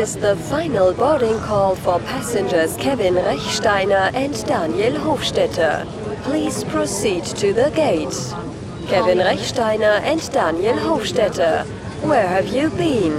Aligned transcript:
This 0.00 0.16
is 0.16 0.22
the 0.22 0.34
final 0.34 0.94
boarding 0.94 1.38
call 1.40 1.74
for 1.74 1.98
passengers 1.98 2.74
Kevin 2.78 3.16
Rechsteiner 3.16 4.10
and 4.14 4.32
Daniel 4.46 4.94
Hofstetter. 4.94 5.86
Please 6.22 6.64
proceed 6.64 7.22
to 7.36 7.52
the 7.52 7.70
gate. 7.74 8.16
Kevin 8.88 9.18
Rechsteiner 9.18 10.00
and 10.00 10.32
Daniel 10.32 10.78
Hofstetter, 10.78 11.66
where 12.02 12.26
have 12.26 12.46
you 12.46 12.70
been? 12.70 13.12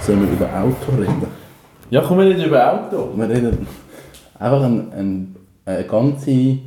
Sollen 0.00 0.22
wir 0.22 0.32
über 0.32 0.46
Auto 0.46 0.92
reden? 0.96 1.37
Ja, 1.90 2.02
kommen 2.02 2.28
wir 2.28 2.34
nicht 2.34 2.46
über 2.46 2.70
Auto. 2.70 3.12
Wir 3.16 3.30
reden 3.30 3.66
einfach 4.38 4.62
ein, 4.62 4.92
ein, 4.92 5.36
eine 5.64 5.84
ganze 5.84 6.58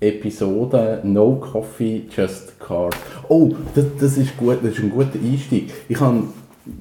Episode 0.00 1.00
No 1.02 1.36
Coffee, 1.36 2.06
Just 2.08 2.58
Car. 2.58 2.88
Oh, 3.28 3.50
das, 3.74 3.84
das, 4.00 4.16
ist 4.16 4.34
gut, 4.38 4.60
das 4.62 4.72
ist 4.72 4.78
ein 4.78 4.90
guter 4.90 5.18
Einstieg. 5.22 5.70
Ich 5.86 6.00
habe 6.00 6.22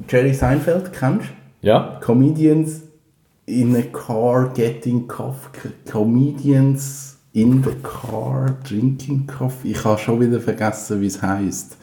Jerry 0.08 0.34
Seinfeld, 0.34 0.94
kennst 0.94 1.28
du? 1.62 1.68
Ja? 1.68 2.00
Comedians 2.00 2.84
in 3.46 3.76
a 3.76 3.82
car 3.82 4.54
getting 4.54 5.06
coffee. 5.06 5.72
Comedians 5.92 7.18
in 7.34 7.62
the 7.64 7.76
car 7.84 8.56
drinking 8.64 9.28
coffee. 9.28 9.72
Ich 9.72 9.84
habe 9.84 10.00
schon 10.00 10.22
wieder 10.22 10.40
vergessen, 10.40 11.02
wie 11.02 11.08
es 11.08 11.22
heißt. 11.22 11.78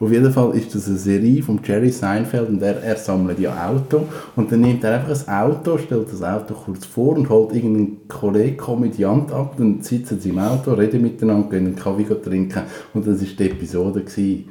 Auf 0.00 0.10
jeden 0.10 0.32
Fall 0.32 0.56
ist 0.56 0.74
das 0.74 0.88
eine 0.88 0.96
Serie 0.96 1.42
von 1.42 1.60
Jerry 1.62 1.90
Seinfeld 1.90 2.48
und 2.48 2.62
er, 2.62 2.82
er 2.82 2.96
sammelt 2.96 3.38
ja 3.38 3.68
Auto 3.68 4.04
und 4.34 4.50
dann 4.50 4.62
nimmt 4.62 4.82
er 4.82 4.94
einfach 4.98 5.28
ein 5.28 5.50
Auto, 5.50 5.76
stellt 5.76 6.10
das 6.10 6.22
Auto 6.22 6.54
kurz 6.54 6.86
vor 6.86 7.18
und 7.18 7.28
holt 7.28 7.54
irgendeinen 7.54 8.08
Kollegen, 8.08 8.56
Komödiant 8.56 9.30
ab, 9.30 9.56
dann 9.58 9.82
sitzen 9.82 10.18
sie 10.18 10.30
im 10.30 10.38
Auto, 10.38 10.72
reden 10.72 11.02
miteinander, 11.02 11.50
gehen 11.50 11.66
einen 11.66 11.76
Kaffee 11.76 12.04
trinken 12.04 12.62
und 12.94 13.06
das 13.06 13.20
war 13.20 13.28
die 13.38 13.44
Episode. 13.44 14.00
Gewesen. 14.00 14.46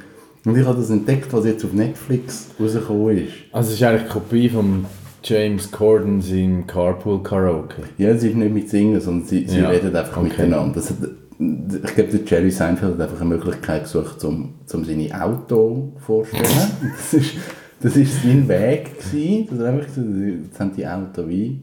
Und 0.46 0.56
ich 0.56 0.66
habe 0.66 0.78
das 0.78 0.90
entdeckt, 0.92 1.34
was 1.34 1.46
jetzt 1.46 1.66
auf 1.66 1.74
Netflix 1.74 2.50
rausgekommen 2.60 3.18
ist. 3.18 3.34
Also 3.52 3.70
es 3.70 3.76
ist 3.76 3.84
eigentlich 3.84 4.02
eine 4.02 4.10
Kopie 4.10 4.50
von 4.50 4.86
James 5.24 5.70
Corden 5.70 6.22
in 6.32 6.66
Carpool 6.66 7.22
Karaoke. 7.24 7.84
Ja, 7.98 8.10
es 8.10 8.24
ist 8.24 8.36
nicht 8.36 8.54
mit 8.54 8.70
Singen, 8.70 9.02
sondern 9.02 9.28
sie, 9.28 9.46
sie 9.48 9.60
Ja, 9.60 9.70
reden 9.70 9.94
einfach 9.96 10.18
okay. 10.18 10.30
miteinander. 10.30 10.76
Das 10.76 10.92
hat, 10.92 10.98
ich 11.40 11.96
glaube, 11.96 12.10
der 12.12 12.20
Jerry 12.26 12.52
Seinfeld 12.52 12.94
hat 12.96 13.02
einfach 13.02 13.22
eine 13.22 13.30
Möglichkeit 13.30 13.84
gesucht, 13.84 14.24
um, 14.26 14.56
um 14.74 14.84
seine 14.86 15.24
Auto 15.24 15.94
vorzustellen. 16.06 16.72
das 16.98 17.14
ist, 17.14 17.34
das 17.82 17.96
ist 17.96 18.22
sein 18.24 18.48
Weg 18.50 19.00
gewesen. 19.00 19.48
Das 19.50 19.62
einfach 19.62 19.86
gesagt, 19.88 20.08
jetzt 20.46 20.60
haben 20.60 20.72
die 20.76 20.86
Auto 20.88 21.28
wie. 21.30 21.62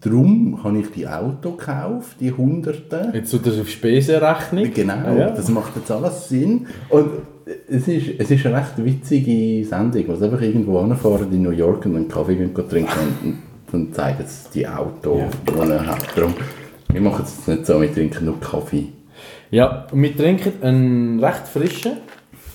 Darum 0.00 0.64
habe 0.64 0.78
ich 0.80 0.90
die 0.90 1.06
Auto 1.06 1.52
gekauft, 1.52 2.16
die 2.18 2.32
Hunderte. 2.32 3.10
Jetzt 3.14 3.30
tut 3.30 3.46
das 3.46 3.60
auf 3.60 3.68
Spesenrechnung. 3.68 4.72
Genau, 4.74 4.94
Ah, 4.94 5.14
ja. 5.14 5.30
das 5.30 5.48
macht 5.48 5.76
jetzt 5.76 5.90
alles 5.92 6.28
Sinn. 6.28 6.66
Und 6.88 7.06
es 7.68 7.86
ist, 7.86 8.06
es 8.18 8.30
ist 8.32 8.46
eine 8.46 8.56
recht 8.56 8.84
witzige 8.84 9.64
Sendung, 9.64 10.04
wo 10.08 10.16
sie 10.16 10.24
einfach 10.24 10.40
irgendwo 10.40 10.78
anfahren 10.78 11.30
in 11.30 11.42
New 11.42 11.50
York 11.50 11.84
und 11.86 11.94
einen 11.94 12.08
Kaffee 12.08 12.34
gehen 12.36 12.52
trinken 12.54 12.88
und, 13.22 13.28
und 13.28 13.38
dann 13.70 13.92
zeigen 13.92 14.24
sie 14.26 14.48
die 14.60 14.66
Auto, 14.66 15.18
Ja. 15.18 15.28
die 15.46 15.70
er 15.70 15.86
hat. 15.86 16.06
Darum, 16.16 16.34
wir 16.92 17.00
machen 17.00 17.24
es 17.24 17.36
jetzt 17.36 17.48
nicht 17.48 17.66
so, 17.66 17.80
wir 17.80 17.92
trinken 17.94 18.24
nur 18.24 18.40
Kaffee. 18.40 18.88
Ja, 19.50 19.86
und 19.90 20.02
wir 20.02 20.16
trinken 20.16 20.62
einen 20.62 21.24
recht 21.24 21.48
frischen 21.48 21.98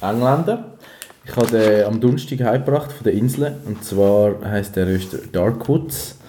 Engländer. 0.01 0.77
Ich 1.25 1.35
habe 1.35 1.47
den 1.47 1.83
am 1.85 1.99
Donnerstag 1.99 2.39
heimgebracht 2.41 2.91
von 2.91 3.03
der 3.03 3.13
Insel. 3.13 3.57
Und 3.65 3.83
zwar 3.83 4.35
heisst 4.43 4.75
der 4.77 4.87
Röster 4.87 5.17
Darkwoods. 5.31 6.19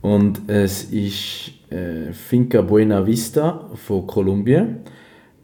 Und 0.00 0.48
es 0.48 0.84
ist 0.84 1.50
äh, 1.70 2.12
Finca 2.12 2.62
Buena 2.62 3.04
Vista 3.04 3.68
von 3.74 4.06
Kolumbien. 4.06 4.80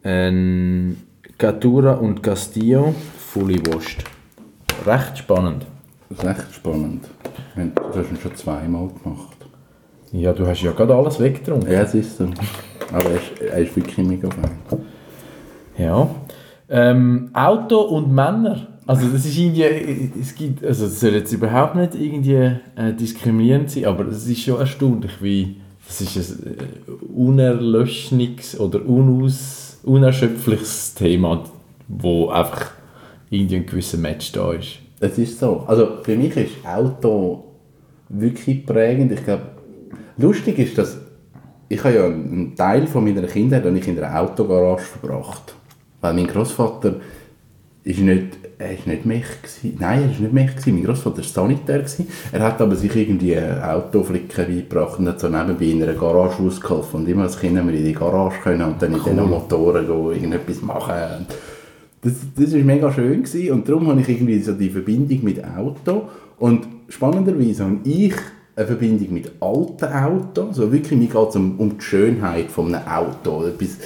Ein 0.04 0.98
Catura 1.37 1.94
und 1.94 2.22
Castillo 2.22 2.94
Fully 3.19 3.60
Washed. 3.66 4.04
Recht 4.87 5.19
spannend. 5.19 5.66
Das 6.10 6.19
ist 6.19 6.25
echt 6.25 6.54
spannend. 6.54 7.09
Du 7.56 7.98
hast 7.98 8.10
ihn 8.10 8.19
schon 8.22 8.37
zweimal 8.37 8.88
gemacht. 9.03 9.37
Ja, 10.12 10.32
du 10.32 10.47
hast 10.47 10.62
ja 10.62 10.70
gerade 10.70 10.94
alles 10.94 11.19
weggetrunken. 11.19 11.72
Ja, 11.72 11.82
es 11.82 11.94
ist 11.94 12.19
so. 12.19 12.28
Aber 12.92 13.10
er 13.10 13.16
ist, 13.16 13.40
er 13.40 13.58
ist 13.58 13.76
wirklich 13.76 14.06
mega 14.06 14.28
fein. 14.30 14.80
Ja. 15.78 16.08
Ähm, 16.68 17.30
Auto 17.32 17.80
und 17.80 18.12
Männer. 18.12 18.68
Also 18.86 19.08
das 19.08 19.24
ist 19.24 19.38
irgendwie, 19.38 20.10
es 20.20 20.34
gibt, 20.34 20.64
also 20.64 20.84
das 20.84 21.00
soll 21.00 21.12
jetzt 21.12 21.32
überhaupt 21.32 21.74
nicht 21.74 21.94
irgendwie 21.94 22.56
äh, 22.76 22.92
diskriminierend 22.92 23.70
sein, 23.70 23.86
aber 23.86 24.06
es 24.08 24.26
ist 24.26 24.42
schon 24.42 24.60
erstaunlich, 24.60 25.22
wie 25.22 25.56
das 25.86 26.00
ist 26.00 26.16
ein 26.16 26.56
äh, 26.56 26.90
unerlöschniges 27.14 28.58
oder 28.60 28.84
unaus, 28.86 29.78
unerschöpfliches 29.84 30.94
Thema, 30.94 31.44
wo 31.88 32.28
einfach 32.28 32.72
irgendwie 33.30 33.56
ein 33.56 33.66
gewisser 33.66 33.98
Match 33.98 34.32
da 34.32 34.52
ist. 34.52 34.78
Es 35.00 35.18
ist 35.18 35.38
so. 35.38 35.64
Also 35.66 35.98
für 36.02 36.16
mich 36.16 36.36
ist 36.36 36.52
Auto 36.64 37.44
wirklich 38.08 38.64
prägend. 38.64 39.12
Ich 39.12 39.24
glaube, 39.24 39.42
lustig 40.16 40.58
ist, 40.58 40.78
dass 40.78 40.98
ich 41.74 41.84
habe 41.84 41.94
ja 41.94 42.06
einen 42.06 42.54
Teil 42.54 42.86
von 42.86 43.04
meiner 43.04 43.26
Kindheit 43.26 43.66
ich 43.66 43.88
in 43.88 43.98
einer 43.98 44.20
Autogarage 44.20 44.84
verbracht. 44.84 45.54
Weil 46.00 46.14
mein 46.14 46.26
Großvater 46.26 46.96
ist 47.82 47.98
nicht, 47.98 48.38
er 48.58 48.72
ist 48.72 48.86
nicht 48.86 49.04
Mech 49.04 49.26
gewesen. 49.42 49.76
Nein, 49.80 50.02
er 50.02 50.10
ist 50.10 50.20
nicht 50.20 50.32
Mech 50.32 50.52
gewesen. 50.52 50.74
Mein 50.74 50.84
Großvater 50.84 51.18
war 51.18 51.24
Sanitär 51.24 51.78
gewesen. 51.78 52.06
Er 52.32 52.40
hat 52.40 52.60
aber 52.60 52.76
sich 52.76 52.94
irgendwie 52.94 53.36
Autoflicken 53.38 54.46
beigebracht 54.46 54.98
und 55.00 55.08
hat 55.08 55.20
so 55.20 55.28
nebenbei 55.28 55.66
in 55.66 55.82
einer 55.82 55.94
Garage 55.94 56.42
ausgeholfen. 56.42 57.00
Und 57.00 57.08
immer 57.08 57.24
als 57.24 57.38
Kind 57.38 57.58
haben 57.58 57.68
wir 57.68 57.78
in 57.78 57.84
die 57.84 57.92
Garage 57.92 58.40
können 58.42 58.62
und 58.62 58.80
dann 58.80 58.92
in 58.92 59.02
diesen 59.02 59.28
Motoren 59.28 59.86
gehen, 59.86 60.12
irgendetwas 60.12 60.62
machen. 60.62 61.26
Das, 62.02 62.12
das 62.36 62.52
war 62.52 62.60
mega 62.60 62.92
schön 62.92 63.22
gewesen 63.22 63.52
und 63.52 63.68
darum 63.68 63.88
habe 63.88 64.00
ich 64.00 64.08
irgendwie 64.08 64.38
so 64.38 64.52
die 64.52 64.68
Verbindung 64.68 65.24
mit 65.24 65.42
Auto 65.42 66.08
und 66.38 66.66
spannenderweise 66.90 67.64
habe 67.64 67.78
ich 67.84 68.12
eine 68.56 68.66
Verbindung 68.66 69.12
mit 69.12 69.32
alten 69.41 69.84
Autos, 69.84 70.56
so 70.56 70.72
wirklich, 70.72 70.98
mir 70.98 71.09
geht 71.09 71.28
es 71.28 71.37
um, 71.37 71.59
um 71.59 71.78
die 71.78 71.84
Schönheit 71.84 72.50
von 72.50 72.75
einem 72.75 72.87
Auto. 72.87 73.44
Etwas, 73.44 73.78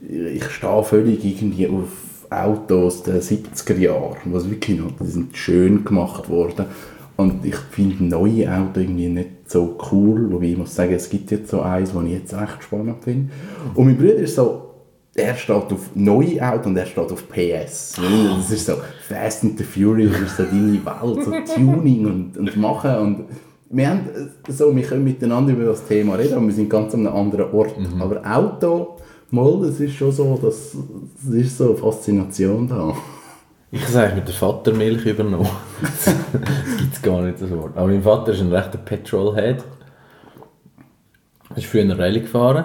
ich 0.00 0.44
stehe 0.50 0.84
völlig 0.84 1.24
irgendwie 1.24 1.68
auf 1.68 1.88
Autos 2.30 3.02
der 3.02 3.22
70er 3.22 3.78
Jahre, 3.78 4.16
was 4.26 4.50
wirklich 4.50 4.78
noch, 4.78 4.92
die 5.00 5.06
sind 5.06 5.36
schön 5.36 5.84
gemacht 5.84 6.28
worden 6.28 6.66
und 7.16 7.44
ich 7.44 7.56
finde 7.56 8.04
neue 8.04 8.50
Autos 8.52 8.82
irgendwie 8.82 9.08
nicht 9.08 9.50
so 9.50 9.78
cool, 9.92 10.32
wobei 10.32 10.46
ich 10.46 10.58
muss 10.58 10.74
sagen, 10.74 10.94
es 10.94 11.08
gibt 11.08 11.30
jetzt 11.30 11.50
so 11.50 11.60
eins, 11.60 11.92
das 11.92 12.04
ich 12.04 12.12
jetzt 12.12 12.32
echt 12.32 12.62
spannend 12.62 13.04
finde. 13.04 13.32
Und 13.74 13.86
mein 13.86 13.96
Bruder 13.96 14.16
ist 14.16 14.34
so, 14.34 14.70
er 15.14 15.36
steht 15.36 15.54
auf 15.54 15.90
neue 15.94 16.42
Autos 16.42 16.66
und 16.66 16.76
er 16.76 16.86
steht 16.86 17.12
auf 17.12 17.28
PS. 17.28 18.00
Das 18.36 18.50
ist 18.50 18.66
so 18.66 18.74
Fast 19.08 19.44
and 19.44 19.56
the 19.56 19.64
Furious, 19.64 20.12
das 20.12 20.22
ist 20.22 20.36
so 20.38 20.42
deine 20.42 20.84
Welt, 20.84 21.46
so 21.46 21.54
Tuning 21.54 22.06
und, 22.06 22.36
und 22.36 22.56
machen 22.56 22.94
und 22.96 23.24
wir, 23.70 23.88
haben, 23.88 24.08
äh, 24.46 24.52
so, 24.52 24.74
wir 24.74 24.82
können 24.82 25.04
miteinander 25.04 25.52
über 25.52 25.64
das 25.64 25.86
Thema 25.86 26.14
reden, 26.14 26.34
aber 26.34 26.46
wir 26.46 26.54
sind 26.54 26.70
ganz 26.70 26.94
an 26.94 27.06
einem 27.06 27.16
anderen 27.16 27.52
Ort. 27.52 27.74
Aber 27.98 28.22
Auto, 28.24 28.96
mal, 29.30 29.60
das 29.62 29.80
ist 29.80 29.94
schon 29.94 30.12
so, 30.12 30.38
das, 30.40 30.76
das 31.24 31.34
ist 31.34 31.58
so 31.58 31.70
eine 31.70 31.76
Faszination 31.76 32.68
da. 32.68 32.94
Ich 33.70 33.80
habe 33.80 33.90
es 33.90 33.96
eigentlich 33.96 34.14
mit 34.14 34.28
der 34.28 34.34
Vatermilch 34.34 35.04
übernommen. 35.04 35.48
das 35.82 36.14
gibt 36.78 36.94
es 36.94 37.02
gar 37.02 37.22
nicht, 37.22 37.42
das 37.42 37.50
Wort. 37.50 37.76
Aber 37.76 37.88
mein 37.88 38.02
Vater 38.02 38.32
ist 38.32 38.40
ein 38.40 38.52
rechter 38.52 38.78
Petrolhead. 38.78 39.64
Er 41.50 41.56
ist 41.56 41.66
früher 41.66 41.82
eine 41.82 41.98
Rallye 41.98 42.20
gefahren. 42.20 42.64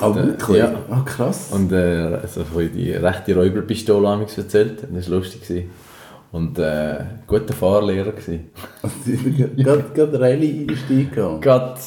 Ah, 0.00 0.10
äh, 0.10 0.14
wirklich? 0.14 0.58
Ja. 0.58 0.74
Ah, 0.90 1.02
krass. 1.04 1.50
Und 1.52 1.70
äh, 1.70 2.18
also 2.20 2.42
von 2.44 2.68
die 2.72 2.92
rechte 2.92 3.36
Räuberpistole 3.36 4.08
haben 4.08 4.22
erzählt. 4.22 4.82
Das 4.92 5.10
war 5.10 5.18
lustig. 5.18 5.42
Gewesen. 5.42 5.70
Und 6.32 6.58
äh, 6.58 6.96
guter 7.26 7.52
Fahrlehrer. 7.52 8.12
Gewesen. 8.12 8.50
Gerade 9.56 9.84
gerade 9.94 10.18
Rallye-Einstieg 10.20 11.12
gehabt. 11.14 11.42
Gott 11.42 11.78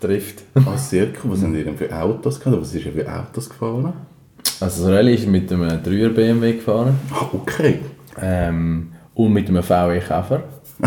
trifft. 0.00 0.42
Ah, 0.56 0.76
sehr 0.76 1.06
cool. 1.22 1.32
Was 1.32 1.42
haben 1.42 1.54
die 1.54 1.62
denn 1.62 1.76
für 1.76 1.94
Autos 1.96 2.40
gehabt? 2.40 2.60
Was 2.62 2.74
ist 2.74 2.84
er 2.86 2.92
für 2.92 3.08
Autos 3.12 3.48
gefahren? 3.48 3.92
Also 4.60 4.84
das 4.84 4.92
Rallye 4.92 5.14
ist 5.14 5.28
mit 5.28 5.52
einem 5.52 5.68
3er 5.68 6.08
BMW 6.08 6.54
gefahren. 6.54 6.98
Ah, 7.12 7.26
okay. 7.32 7.78
Ähm, 8.20 8.88
und 9.14 9.32
mit 9.32 9.48
einem 9.48 9.62
VW 9.62 10.00
Käfer. 10.00 10.42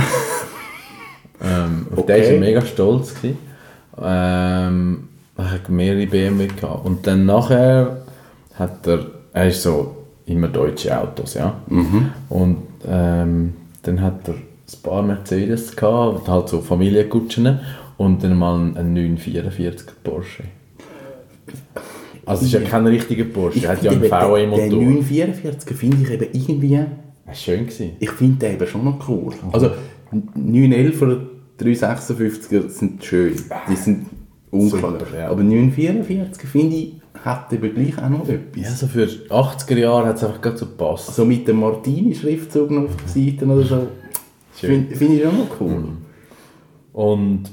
ähm, 1.41 1.87
auf 1.91 1.99
Okay. 1.99 2.21
den 2.21 2.23
war 2.25 2.31
er 2.33 2.39
mega 2.39 2.61
stolz. 2.65 3.15
Gewesen. 3.15 3.37
Ähm, 4.01 5.07
er 5.37 5.51
hat 5.51 5.69
mehrere 5.69 6.05
BMW 6.07 6.47
gehabt. 6.47 6.85
Und 6.85 7.07
dann 7.07 7.25
nachher 7.25 8.01
hat 8.55 8.85
er, 8.87 9.05
er 9.31 9.47
ist 9.47 9.61
so 9.63 9.95
immer 10.25 10.47
deutsche 10.49 10.97
Autos, 10.99 11.35
ja. 11.35 11.53
Und 12.29 12.57
ähm, 12.87 13.53
dann 13.83 14.01
hat 14.01 14.27
er 14.27 14.35
ein 14.35 14.81
paar 14.83 15.03
Mercedes 15.03 15.75
gehabt, 15.75 16.27
halt 16.27 16.49
so 16.49 16.61
Familiengutschen 16.61 17.59
und 17.97 18.23
dann 18.23 18.37
mal 18.37 18.55
einen, 18.55 18.77
einen 18.77 18.93
944 18.93 19.87
Porsche. 20.03 20.43
Also 22.25 22.45
es 22.45 22.53
ist 22.53 22.59
ja 22.59 22.67
kein 22.67 22.87
richtiger 22.87 23.25
Porsche, 23.25 23.63
er 23.63 23.71
hat 23.73 23.83
ja 23.83 23.91
einen 23.91 24.03
eben, 24.03 24.09
Den, 24.09 24.19
den 24.19 24.49
VW-Motor. 24.49 24.81
944 24.81 25.77
finde 25.77 25.97
ich 26.01 26.11
eben 26.11 26.27
irgendwie, 26.33 26.75
Das 26.75 26.87
war 27.27 27.35
schön. 27.35 27.67
Gewesen. 27.67 27.91
ich 27.99 28.09
finde 28.11 28.45
den 28.45 28.55
eben 28.55 28.67
schon 28.67 28.83
noch 28.83 29.07
cool. 29.07 29.33
Also 29.51 29.71
911 30.11 31.01
er 31.01 31.19
356er 31.59 32.69
sind 32.69 33.03
schön. 33.03 33.35
Die 33.69 33.75
sind 33.75 34.07
unklar. 34.51 34.97
Ja. 35.17 35.29
Aber 35.29 35.43
944 35.43 36.49
finde 36.49 36.75
ich, 36.75 36.93
hat 37.25 37.51
eben 37.51 37.73
gleich 37.73 37.97
auch 37.97 38.09
noch 38.09 38.29
etwas. 38.29 38.63
Ja, 38.63 38.69
so 38.69 38.87
für 38.87 39.05
80er 39.05 39.77
Jahre 39.77 40.07
hat 40.07 40.17
es 40.17 40.23
einfach 40.23 40.41
gerade 40.41 40.57
so 40.57 40.67
gepasst. 40.67 41.15
So 41.15 41.25
mit 41.25 41.47
dem 41.47 41.59
Martini-Schriftzug 41.59 42.69
noch 42.69 42.83
auf 42.83 42.95
der 42.97 43.07
Seite 43.07 43.45
oder 43.45 43.63
so. 43.63 43.87
Finde 44.53 44.95
find 44.95 45.15
ich 45.15 45.23
schon 45.23 45.37
noch 45.37 45.59
cool. 45.59 45.83
Und, 46.93 47.43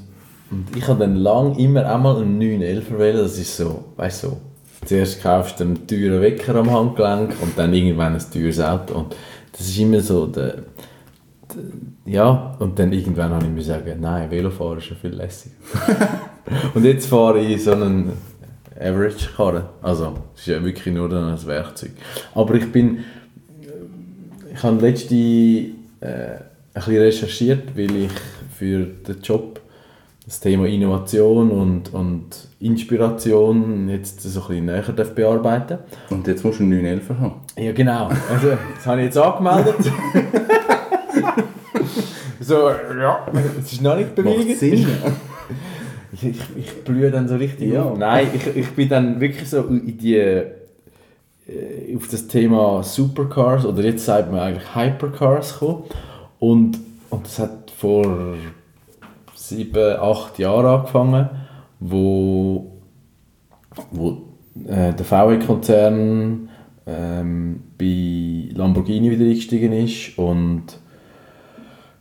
und 0.51 0.77
ich 0.77 0.87
habe 0.87 0.99
dann 0.99 1.15
lang 1.15 1.55
immer 1.57 1.85
einmal 1.87 2.17
einen 2.17 2.37
911 2.37 2.99
wählen. 2.99 3.17
Das 3.17 3.39
ist 3.39 3.57
so, 3.57 3.85
weißt 3.97 4.23
du, 4.23 4.27
so, 4.27 4.37
zuerst 4.85 5.23
kaufst 5.23 5.59
du 5.59 5.63
einen 5.63 5.87
teuren 5.87 6.21
Wecker 6.21 6.55
am 6.55 6.71
Handgelenk 6.71 7.33
und 7.41 7.57
dann 7.57 7.73
irgendwann 7.73 8.13
ein 8.13 8.23
teures 8.31 8.59
Auto. 8.59 8.93
Und 8.93 9.15
das 9.51 9.61
ist 9.61 9.79
immer 9.79 10.01
so 10.01 10.27
der, 10.27 10.63
der 11.49 11.63
ja, 12.05 12.55
und 12.59 12.77
dann 12.77 12.93
irgendwann 12.93 13.31
habe 13.31 13.45
ich 13.45 13.51
mir 13.51 13.63
sagen, 13.63 13.97
nein, 14.01 14.29
Velofahren 14.29 14.77
ist 14.77 14.89
ja 14.89 14.95
viel 14.95 15.15
lässiger. 15.15 15.55
und 16.75 16.83
jetzt 16.83 17.07
fahre 17.07 17.39
ich 17.39 17.63
so 17.63 17.71
einen 17.71 18.11
Average-Karre. 18.83 19.69
Also, 19.81 20.13
es 20.35 20.41
ist 20.41 20.47
ja 20.47 20.63
wirklich 20.63 20.93
nur 20.93 21.09
dann 21.09 21.33
ein 21.33 21.47
Werkzeug. 21.47 21.91
Aber 22.35 22.53
ich 22.55 22.71
bin, 22.71 23.03
ich 24.53 24.63
habe 24.63 24.81
letzte 24.81 25.15
äh, 25.15 25.69
ein 26.01 26.43
bisschen 26.73 26.97
recherchiert, 26.97 27.77
weil 27.77 27.95
ich 27.95 28.11
für 28.57 28.85
den 28.85 29.21
Job 29.21 29.61
das 30.25 30.39
Thema 30.39 30.65
Innovation 30.67 31.51
und, 31.51 31.93
und 31.93 32.27
Inspiration 32.59 33.89
jetzt 33.89 34.21
so 34.21 34.41
ein 34.41 34.47
bisschen 34.47 34.65
näher 34.65 34.81
darf 34.81 35.13
bearbeiten 35.13 35.79
Und 36.09 36.27
jetzt 36.27 36.45
musst 36.45 36.59
du 36.59 36.63
einen 36.63 36.81
911 36.81 37.09
haben. 37.19 37.33
Ja, 37.57 37.71
genau. 37.73 38.09
Also, 38.29 38.57
das 38.75 38.85
habe 38.85 39.01
ich 39.01 39.05
jetzt 39.05 39.17
angemeldet. 39.17 39.75
so, 42.39 42.69
ja, 42.69 43.25
es 43.59 43.73
ist 43.73 43.81
noch 43.81 43.97
nicht 43.97 44.07
Macht 44.07 44.15
bewilligt. 44.15 44.59
Sinn. 44.59 44.87
Ich, 46.13 46.23
ich, 46.57 46.83
blühe 46.83 47.09
dann 47.11 47.27
so 47.27 47.35
richtig 47.35 47.73
Ja. 47.73 47.83
auf. 47.83 47.97
Nein, 47.97 48.27
ich, 48.33 48.55
ich 48.55 48.69
bin 48.71 48.89
dann 48.89 49.19
wirklich 49.19 49.49
so 49.49 49.63
in 49.63 49.97
die, 49.97 50.15
äh, 50.15 50.45
auf 51.95 52.07
das 52.07 52.27
Thema 52.27 52.83
Supercars 52.83 53.65
oder 53.65 53.83
jetzt 53.83 54.05
sagt 54.05 54.31
man 54.31 54.39
eigentlich 54.39 54.75
Hypercars 54.75 55.59
gekommen. 55.59 55.83
Und, 56.39 56.79
und 57.09 57.25
das 57.25 57.39
hat 57.39 57.71
vor 57.71 58.35
sieben, 59.35 59.97
acht 59.99 60.39
Jahren 60.39 60.65
angefangen, 60.65 61.29
wo, 61.79 62.71
wo 63.91 64.21
äh, 64.67 64.93
der 64.93 65.05
VW-Konzern 65.05 66.49
ähm, 66.85 67.63
bei 67.77 68.49
Lamborghini 68.55 69.11
wieder 69.11 69.25
eingestiegen 69.25 69.73
ist 69.73 70.17
und 70.17 70.63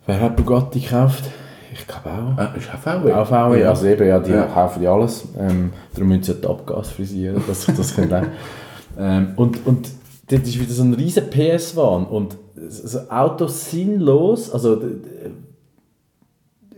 wer 0.06 0.20
hat 0.20 0.36
Bugatti 0.36 0.80
gekauft? 0.80 1.24
Ich 1.72 1.86
glaube 1.86 2.10
auch. 2.10 2.38
Ah, 2.38 2.54
ist 2.56 2.68
auch 2.74 2.78
VW? 2.78 3.12
Auch 3.12 3.26
VW, 3.26 3.60
Ja. 3.62 3.70
also 3.70 3.86
eben, 3.86 4.06
ja, 4.06 4.18
die 4.18 4.30
Ja. 4.32 4.44
kaufen 4.44 4.82
ja 4.82 4.92
alles. 4.94 5.24
Ähm, 5.38 5.70
darum 5.94 6.08
müssen 6.08 6.22
sie 6.24 6.32
ja 6.32 6.38
die 6.42 6.46
Abgas 6.46 6.90
frisieren, 6.90 7.42
dass 7.48 7.66
ich 7.68 7.74
das 7.74 7.94
kann. 7.96 8.26
ähm, 8.98 9.28
und, 9.36 9.66
und 9.66 9.88
dort 10.28 10.42
ist 10.42 10.60
wieder 10.60 10.72
so 10.72 10.82
ein 10.82 10.94
riesen 10.94 11.30
PS-Wahn 11.30 12.04
und 12.06 12.36
so 12.68 12.98
Autos 13.08 13.70
sinnlos, 13.70 14.52
also 14.52 14.80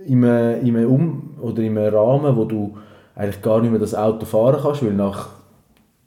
in 0.06 0.24
einem, 0.24 0.66
in 0.66 0.76
einem 0.76 0.90
um 0.90 1.30
oder 1.40 1.62
in 1.62 1.76
einem 1.78 1.94
Rahmen, 1.94 2.36
wo 2.36 2.44
du 2.44 2.76
eigentlich 3.16 3.42
gar 3.42 3.60
nicht 3.60 3.70
mehr 3.70 3.80
das 3.80 3.94
Auto 3.94 4.26
fahren 4.26 4.58
kannst, 4.62 4.84
weil 4.84 4.92
nach 4.92 5.28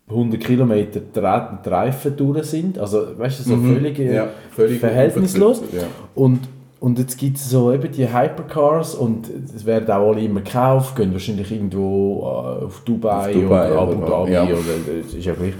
100 0.10 0.40
Kilometer 0.40 1.00
die 1.02 1.20
Re- 1.20 1.60
die 1.66 1.70
Reifen 1.70 2.16
durch 2.16 2.46
sind. 2.46 2.80
Also, 2.80 3.18
weißt 3.18 3.40
du, 3.40 3.44
so 3.44 3.58
völlig, 3.58 4.00
äh, 4.00 4.08
Mhm. 4.10 4.14
Ja, 4.16 4.28
völlig 4.52 4.80
verhältnislos. 4.80 5.62
Ja. 5.74 5.84
Und, 6.16 6.40
und 6.80 7.00
jetzt 7.00 7.18
gibt 7.18 7.38
es 7.38 7.50
so 7.50 7.72
eben 7.72 7.92
die 7.92 8.08
Hypercars 8.08 8.94
und 8.96 9.28
es 9.56 9.66
werden 9.66 9.90
auch 9.90 10.12
alle 10.12 10.22
immer 10.22 10.42
gekauft, 10.42 10.96
gehen 10.96 11.12
wahrscheinlich 11.12 11.52
irgendwo 11.52 12.22
äh, 12.22 12.66
auf 12.66 12.82
Dubai, 12.86 13.30
Auf 13.30 13.34
Dubai 13.34 13.72
oder 13.72 13.82
Abu 13.82 14.06
Dhabi 14.06 14.32
ja. 14.34 14.44
oder 14.44 15.04
das 15.04 15.14
ist 15.14 15.26
ja 15.26 15.34
gleich. 15.34 15.54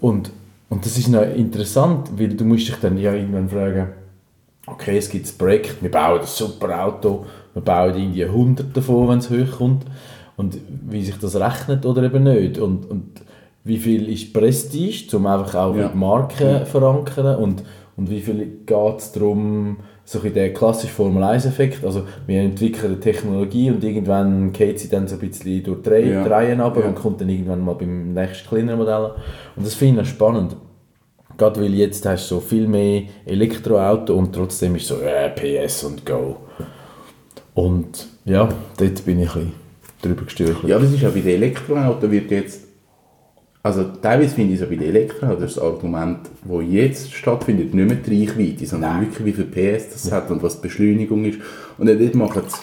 Und, 0.00 0.30
und 0.70 0.84
das 0.86 0.96
ist 0.96 1.08
noch 1.08 1.22
interessant, 1.22 2.10
weil 2.16 2.28
du 2.34 2.44
musst 2.44 2.68
dich 2.68 2.76
dann 2.76 2.96
ja 2.96 3.12
irgendwann 3.12 3.48
fragen, 3.48 3.88
okay, 4.66 4.96
es 4.96 5.10
gibt 5.10 5.26
ein 5.26 5.38
Projekt, 5.38 5.82
wir 5.82 5.90
bauen 5.90 6.20
ein 6.20 6.26
super 6.26 6.84
Auto, 6.86 7.26
wir 7.52 7.62
bauen 7.62 7.94
irgendwie 7.94 8.24
100 8.24 8.74
davon, 8.74 9.08
wenn 9.08 9.18
es 9.18 9.28
hochkommt 9.30 9.84
und 10.36 10.56
wie 10.88 11.02
sich 11.04 11.18
das 11.18 11.36
rechnet 11.36 11.84
oder 11.84 12.02
eben 12.04 12.22
nicht 12.22 12.58
und, 12.58 12.90
und 12.90 13.20
wie 13.64 13.78
viel 13.78 14.08
ist 14.08 14.32
Prestige, 14.32 15.16
um 15.16 15.26
einfach 15.26 15.54
auch 15.54 15.76
Ja. 15.76 15.88
die 15.88 15.98
Marke 15.98 16.64
verankern 16.64 17.36
und, 17.36 17.62
und 17.96 18.10
wie 18.10 18.20
viel 18.20 18.60
geht 18.64 18.98
es 18.98 19.12
darum, 19.12 19.76
so 20.12 20.20
ein 20.20 20.32
der 20.34 20.52
klassische 20.52 20.92
Formel-1-Effekt, 20.92 21.84
also 21.84 22.02
wir 22.26 22.40
entwickeln 22.40 22.92
eine 22.92 23.00
Technologie 23.00 23.70
und 23.70 23.82
irgendwann 23.82 24.52
geht 24.52 24.78
sie 24.80 24.88
dann 24.88 25.08
so 25.08 25.14
ein 25.16 25.20
bisschen 25.20 25.62
durch 25.64 25.82
die 25.82 26.10
Ja. 26.10 26.22
Reihen 26.24 26.60
runter 26.60 26.80
Ja. 26.80 26.86
und 26.88 26.94
kommt 26.96 27.20
dann 27.20 27.28
irgendwann 27.28 27.64
mal 27.64 27.74
beim 27.74 28.12
nächsten 28.12 28.48
kleineren 28.48 28.78
Modell. 28.78 29.12
Und 29.56 29.66
das 29.66 29.74
finde 29.74 30.02
ich 30.02 30.08
spannend. 30.08 30.56
Gerade 31.38 31.60
weil 31.62 31.72
jetzt 31.74 32.04
hast 32.06 32.30
du 32.30 32.34
so 32.36 32.40
viel 32.40 32.68
mehr 32.68 33.02
Elektroauto 33.24 34.14
und 34.14 34.34
trotzdem 34.34 34.76
ist 34.76 34.86
so 34.86 34.96
äh, 35.00 35.30
PS 35.30 35.84
und 35.84 36.04
Go. 36.04 36.36
Und 37.54 38.06
ja, 38.24 38.48
dort 38.76 39.04
bin 39.04 39.20
ich 39.20 39.34
ein 39.34 39.34
bisschen 39.34 39.52
drüber 40.02 40.24
gestürzt. 40.24 40.62
Ja, 40.66 40.78
es 40.78 40.92
ist 40.92 41.00
ja 41.02 41.08
bei 41.10 41.20
den 41.20 41.36
Elektroautos 41.42 42.10
wird 42.10 42.30
jetzt, 42.30 42.60
also 43.64 43.84
teilweise 43.84 44.34
finde 44.34 44.54
ich 44.54 44.60
so 44.60 44.66
bei 44.66 44.74
den 44.74 44.88
Elektroautos 44.88 45.54
das 45.54 45.58
Argument, 45.62 46.18
das 46.44 46.64
jetzt 46.68 47.12
stattfindet, 47.12 47.72
nicht 47.74 47.86
mehr 47.88 47.96
die 47.96 48.24
Reichweite, 48.24 48.66
sondern 48.66 49.00
wirklich 49.02 49.24
wie 49.24 49.32
viel 49.32 49.44
PS 49.44 49.92
das 49.92 50.10
hat 50.10 50.30
und 50.30 50.42
was 50.42 50.56
die 50.56 50.66
Beschleunigung 50.66 51.24
ist. 51.24 51.38
Und 51.78 51.86
dort 51.86 52.14
machen 52.16 52.42
sie, 52.48 52.56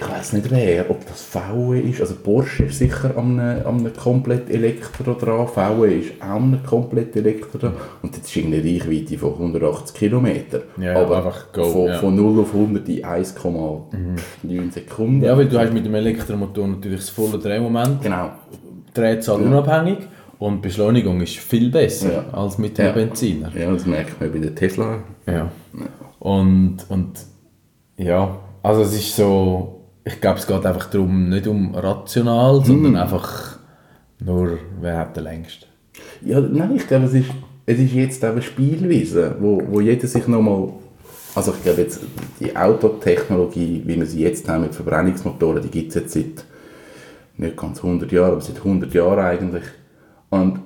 ich 0.00 0.08
weiß 0.08 0.32
nicht 0.32 0.50
wer, 0.50 0.90
ob 0.90 1.06
das 1.06 1.22
VW 1.22 1.78
ist, 1.78 2.00
also 2.00 2.14
Porsche 2.16 2.64
ist 2.64 2.78
sicher 2.78 3.16
an 3.16 3.38
einem, 3.38 3.66
an 3.66 3.78
einem 3.78 3.92
komplett 3.94 4.50
Elektro 4.50 5.12
dran, 5.12 5.46
VW 5.46 6.00
ist 6.00 6.20
auch 6.20 6.26
an 6.26 6.54
einem 6.54 6.62
komplett 6.64 7.14
Elektro 7.14 7.58
dran 7.58 7.74
und 8.02 8.16
das 8.16 8.24
ist 8.24 8.36
irgendeine 8.36 8.64
Reichweite 8.64 9.16
von 9.16 9.34
180 9.34 9.96
Kilometer. 9.96 10.62
Ja, 10.76 10.96
aber 11.00 11.18
einfach 11.18 11.52
go, 11.52 11.64
von, 11.64 11.86
ja. 11.86 11.98
von 11.98 12.16
0 12.16 12.40
auf 12.40 12.52
100 12.52 12.88
in 12.88 13.04
1,9 13.04 14.72
Sekunden. 14.72 15.22
Ja, 15.22 15.36
weil 15.36 15.48
du 15.48 15.56
hast 15.56 15.72
mit 15.72 15.84
dem 15.86 15.94
Elektromotor 15.94 16.66
natürlich 16.66 17.00
das 17.00 17.10
volle 17.10 17.38
Drehmoment, 17.38 18.02
Genau. 18.02 18.30
Drehzahl 18.94 19.40
unabhängig 19.42 19.98
und 20.38 20.56
die 20.56 20.68
Beschleunigung 20.68 21.20
ist 21.20 21.36
viel 21.36 21.70
besser 21.70 22.12
Ja. 22.12 22.24
als 22.32 22.58
mit 22.58 22.78
dem 22.78 22.86
Ja. 22.86 22.92
Benziner. 22.92 23.50
Ja, 23.56 23.72
das 23.72 23.86
merkt 23.86 24.20
man 24.20 24.32
bei 24.32 24.38
der 24.38 24.54
Tesla. 24.54 24.98
Ja. 25.26 25.50
Und, 26.18 26.78
und 26.88 27.12
ja, 27.96 28.38
also 28.62 28.82
es 28.82 28.94
ist 28.94 29.16
so, 29.16 29.80
ich 30.04 30.20
glaube 30.20 30.38
es 30.38 30.46
geht 30.46 30.64
einfach 30.66 30.90
darum, 30.90 31.28
nicht 31.28 31.46
um 31.46 31.74
rational, 31.74 32.64
sondern 32.64 32.96
einfach 32.96 33.58
nur, 34.24 34.58
wer 34.80 34.98
hat 34.98 35.16
den 35.16 35.24
längst. 35.24 35.66
Ja, 36.22 36.40
nein, 36.40 36.76
ich 36.76 36.86
glaube, 36.86 37.06
es 37.06 37.14
ist, 37.14 37.30
es 37.66 37.78
ist 37.78 37.92
jetzt 37.92 38.22
eben 38.24 38.42
Spielwiese, 38.42 39.36
wo, 39.40 39.62
wo 39.70 39.80
jeder 39.80 40.06
sich 40.06 40.26
nochmal... 40.26 40.70
Also 41.34 41.52
ich 41.56 41.62
glaube 41.62 41.82
jetzt, 41.82 42.00
die 42.40 42.54
Autotechnologie, 42.56 43.82
wie 43.86 43.96
wir 43.96 44.06
sie 44.06 44.22
jetzt 44.22 44.48
haben 44.48 44.62
mit 44.62 44.74
Verbrennungsmotoren, 44.74 45.62
die 45.62 45.68
gibt 45.68 45.90
es 45.90 45.94
jetzt 45.94 46.12
seit 46.14 46.44
nicht 47.40 47.56
ganz 47.56 47.78
100 47.78 48.10
Jahren, 48.12 48.32
aber 48.32 48.40
seit 48.40 48.58
100 48.58 48.92
Jahren 48.92 49.18
eigentlich. 49.18 49.64
Und, 50.28 50.60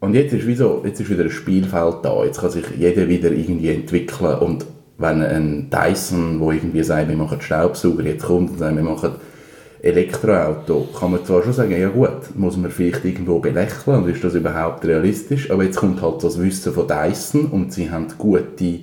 und 0.00 0.14
jetzt 0.14 0.32
ist 0.32 0.58
so, 0.58 0.82
jetzt 0.84 1.00
ist 1.00 1.10
wieder 1.10 1.24
ein 1.24 1.30
Spielfeld 1.30 1.96
da, 2.02 2.24
jetzt 2.24 2.40
kann 2.40 2.50
sich 2.50 2.64
jeder 2.76 3.08
wieder 3.08 3.30
irgendwie 3.30 3.70
entwickeln. 3.70 4.38
Und 4.38 4.66
wenn 4.98 5.22
ein 5.22 5.70
Dyson, 5.70 6.40
wo 6.40 6.50
irgendwie 6.52 6.82
sagt, 6.82 7.08
wir 7.08 7.16
machen 7.16 7.40
Staubsauger, 7.40 8.04
jetzt 8.04 8.24
kommt 8.24 8.50
und 8.50 8.58
sagt, 8.58 8.76
wir 8.76 8.82
machen 8.82 9.12
Elektroauto, 9.80 10.88
kann 10.98 11.12
man 11.12 11.24
zwar 11.24 11.44
schon 11.44 11.52
sagen, 11.52 11.80
ja 11.80 11.88
gut, 11.88 12.34
muss 12.34 12.56
man 12.56 12.70
vielleicht 12.70 13.04
irgendwo 13.04 13.38
belächeln 13.38 14.02
und 14.02 14.08
ist 14.08 14.24
das 14.24 14.34
überhaupt 14.34 14.84
realistisch, 14.84 15.50
aber 15.52 15.62
jetzt 15.62 15.76
kommt 15.76 16.02
halt 16.02 16.22
das 16.24 16.42
Wissen 16.42 16.72
von 16.72 16.88
Dyson 16.88 17.46
und 17.46 17.72
sie 17.72 17.88
haben 17.88 18.08
gute 18.18 18.80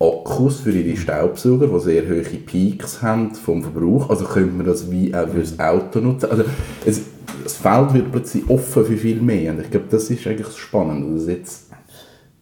Akkus 0.00 0.60
für 0.60 0.70
ihre 0.70 0.96
Staubsauger, 0.96 1.66
die 1.66 1.80
sehr 1.80 2.08
hohe 2.08 2.22
Peaks 2.22 3.02
haben 3.02 3.34
vom 3.34 3.62
Verbrauch, 3.62 4.10
also 4.10 4.24
könnte 4.24 4.54
man 4.54 4.66
das 4.66 4.90
wie 4.90 5.12
auch 5.14 5.28
fürs 5.28 5.58
Auto 5.58 6.00
nutzen. 6.00 6.30
Also 6.30 6.44
es, 6.86 7.02
das 7.42 7.54
Feld 7.54 7.94
wird 7.94 8.12
plötzlich 8.12 8.48
offen 8.48 8.84
für 8.84 8.96
viel 8.96 9.20
mehr 9.20 9.52
und 9.52 9.60
ich 9.60 9.70
glaube, 9.70 9.86
das 9.90 10.08
ist 10.08 10.26
eigentlich 10.26 10.46
das 10.46 10.56
Spannende, 10.56 11.18
dass 11.18 11.26
jetzt 11.26 11.70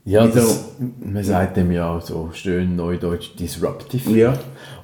Ja, 0.05 0.27
das, 0.27 0.75
man 1.01 1.25
sagt 1.25 1.57
dem 1.57 1.73
ja 1.73 2.01
so 2.01 2.31
schön 2.33 2.77
neudeutsch 2.77 3.31
disruptive. 3.39 4.11
Ja. 4.11 4.39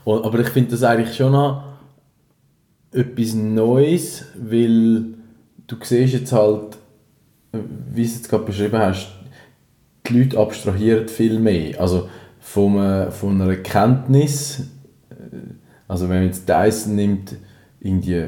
Und, 0.05 0.25
aber 0.25 0.41
ich 0.41 0.49
finde 0.49 0.71
das 0.71 0.83
eigentlich 0.83 1.14
schon 1.14 1.33
noch 1.33 1.64
etwas 2.91 3.35
Neues, 3.35 4.25
weil 4.35 5.14
du 5.67 5.76
siehst 5.83 6.14
jetzt 6.14 6.33
halt, 6.33 6.79
wie 7.52 8.02
du 8.02 8.07
es 8.07 8.14
jetzt 8.14 8.29
gerade 8.29 8.45
beschrieben 8.45 8.79
hast, 8.79 9.09
die 10.07 10.19
Leute 10.19 10.38
abstrahieren 10.38 11.07
viel 11.07 11.38
mehr. 11.38 11.81
Also 11.81 12.09
von, 12.45 12.77
einer- 12.77 13.11
von 13.13 13.41
einer 13.41 13.55
Kenntnis, 13.57 14.61
äh, 15.11 15.15
also 15.89 16.09
wenn 16.09 16.17
man 16.19 16.25
jetzt 16.27 16.47
Dyson 16.49 16.97
nimmt, 16.97 17.35
irgendwie 17.81 18.25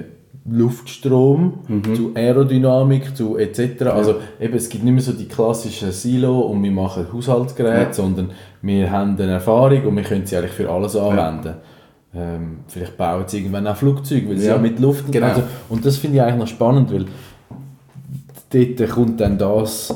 Luftstrom 0.46 1.60
zu 1.94 2.12
Aerodynamik 2.14 3.16
zu 3.16 3.38
etc. 3.38 3.82
Also 3.86 4.16
eben, 4.38 4.54
es 4.54 4.68
gibt 4.68 4.84
nicht 4.84 4.92
mehr 4.92 5.02
so 5.02 5.12
die 5.12 5.26
klassischen 5.26 5.90
Silo 5.90 6.38
und 6.40 6.62
wir 6.62 6.70
machen 6.70 7.06
Haushaltsgeräte, 7.12 7.94
sondern 7.94 8.30
wir 8.60 8.90
haben 8.90 9.16
eine 9.18 9.32
Erfahrung 9.32 9.82
und 9.86 9.96
wir 9.96 10.02
können 10.02 10.26
sie 10.26 10.36
eigentlich 10.36 10.52
für 10.52 10.70
alles 10.70 10.96
anwenden. 10.96 11.54
ähm, 12.14 12.58
vielleicht 12.68 12.96
bauen 12.98 13.24
sie 13.26 13.38
irgendwann 13.38 13.66
auch 13.66 13.76
Flugzeuge, 13.76 14.28
weil 14.28 14.36
sie 14.38 14.46
Ja, 14.46 14.56
ja 14.56 14.60
mit 14.60 14.78
Luft... 14.80 15.10
genau. 15.10 15.28
Also, 15.28 15.42
und 15.70 15.84
das 15.84 15.96
finde 15.96 16.16
ich 16.18 16.22
eigentlich 16.22 16.38
noch 16.40 16.46
spannend, 16.46 16.92
weil 16.92 17.06
dort 18.50 18.90
kommt 18.90 19.20
dann 19.20 19.38
das 19.38 19.94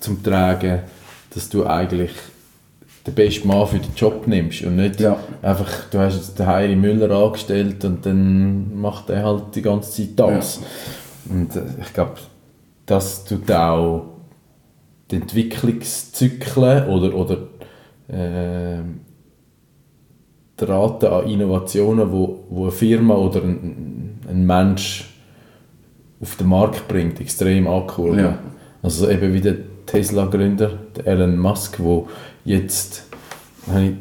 zum 0.00 0.22
Tragen, 0.22 0.80
dass 1.32 1.48
du 1.48 1.64
eigentlich 1.64 2.10
den 3.08 3.14
besten 3.14 3.48
Mann 3.48 3.66
für 3.66 3.78
den 3.78 3.94
Job 3.96 4.26
nimmst 4.26 4.62
und 4.62 4.76
nicht 4.76 5.00
Ja. 5.00 5.18
einfach, 5.42 5.68
du 5.90 5.98
hast 5.98 6.16
jetzt 6.16 6.38
den 6.38 6.46
Heiri 6.46 6.76
Müller 6.76 7.10
angestellt 7.10 7.84
und 7.84 8.04
dann 8.04 8.80
macht 8.80 9.10
er 9.10 9.24
halt 9.24 9.54
die 9.54 9.62
ganze 9.62 9.90
Zeit 9.92 10.10
das. 10.16 10.60
Und 11.28 11.54
äh, 11.56 11.62
ich 11.80 11.92
glaube, 11.92 12.14
das 12.86 13.24
tut 13.24 13.50
auch 13.50 14.06
die 15.10 15.16
Entwicklungszyklen 15.16 16.86
oder, 16.88 17.14
oder 17.14 17.38
ähm, 18.10 19.00
die 20.60 20.64
Rate 20.64 21.10
an 21.12 21.28
Innovationen, 21.28 22.10
wo, 22.10 22.44
wo 22.50 22.62
eine 22.64 22.72
Firma 22.72 23.14
oder 23.14 23.42
ein, 23.42 24.20
ein 24.28 24.46
Mensch 24.46 25.14
auf 26.20 26.36
den 26.36 26.48
Markt 26.48 26.88
bringt, 26.88 27.20
extrem 27.20 27.68
ankurbeln. 27.68 28.18
Ja. 28.18 28.38
Also 28.82 29.08
eben 29.08 29.32
wie 29.32 29.40
der 29.40 29.56
Tesla-Gründer, 29.88 30.78
der 30.96 31.06
Elon 31.06 31.38
Musk, 31.38 31.80
wo 31.80 32.08
jetzt, 32.44 33.06
habe 33.66 33.84
ich 33.84 33.92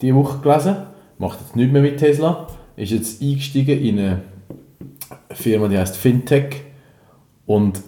diese 0.00 0.14
Woche 0.14 0.40
gelesen, 0.40 0.76
macht 1.18 1.40
jetzt 1.40 1.54
nichts 1.54 1.72
mehr 1.72 1.82
mit 1.82 1.98
Tesla, 1.98 2.48
ist 2.76 2.90
jetzt 2.90 3.22
eingestiegen 3.22 3.78
in 3.78 3.98
eine 3.98 4.22
Firma, 5.30 5.68
die 5.68 5.78
heißt 5.78 5.96
Fintech 5.96 6.62
und 7.46 7.80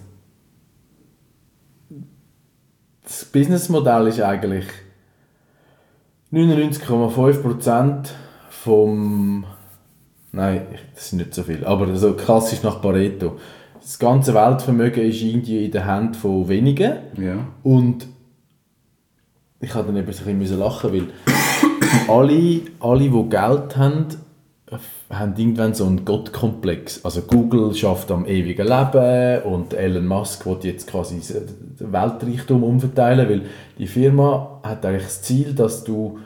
das 3.03 3.25
Businessmodell 3.25 4.09
ist 4.09 4.21
eigentlich 4.21 4.67
99,5% 6.33 8.09
vom 8.51 9.47
Nein, 10.37 10.67
das 10.95 11.09
sind 11.09 11.19
nicht 11.21 11.33
so 11.33 11.45
viel, 11.45 11.65
aber 11.65 11.97
so 11.97 12.13
klassisch 12.13 12.63
nach 12.63 12.83
Pareto. 12.83 13.39
Das 13.87 14.01
ganze 14.01 14.35
Weltvermögen 14.35 15.05
ist 15.05 15.23
irgendwie 15.23 15.67
in 15.67 15.71
der 15.71 15.87
Hand 15.87 16.17
von 16.17 16.49
wenigen 16.49 16.95
Ja. 17.17 17.47
und 17.63 18.09
ich 19.61 19.73
habe 19.77 19.87
dann 19.87 19.97
eben 19.97 20.09
ein 20.09 20.39
bisschen 20.41 20.59
lachen, 20.59 20.93
weil 20.93 21.07
alle, 22.09 22.63
alle, 22.81 23.09
die 23.09 23.29
Geld 23.31 23.77
haben, 23.77 24.07
haben 25.09 25.35
irgendwann 25.37 25.73
so 25.73 25.87
einen 25.87 26.05
Gottkomplex. 26.05 27.05
Also 27.05 27.23
Google 27.23 27.75
schafft 27.77 28.11
am 28.11 28.27
ewigen 28.27 28.67
Leben 28.67 29.43
und 29.45 29.73
Elon 29.73 30.09
Musk 30.09 30.47
will 30.47 30.59
jetzt 30.63 30.89
quasi 30.89 31.21
den 31.79 31.93
Weltreichtum 31.93 32.65
umverteilen, 32.65 33.29
weil 33.29 33.43
die 33.79 33.87
Firma 33.87 34.63
hat 34.65 34.85
eigentlich 34.85 35.05
das 35.05 35.23
Ziel, 35.23 35.55
dass 35.55 35.85
du 35.85 36.19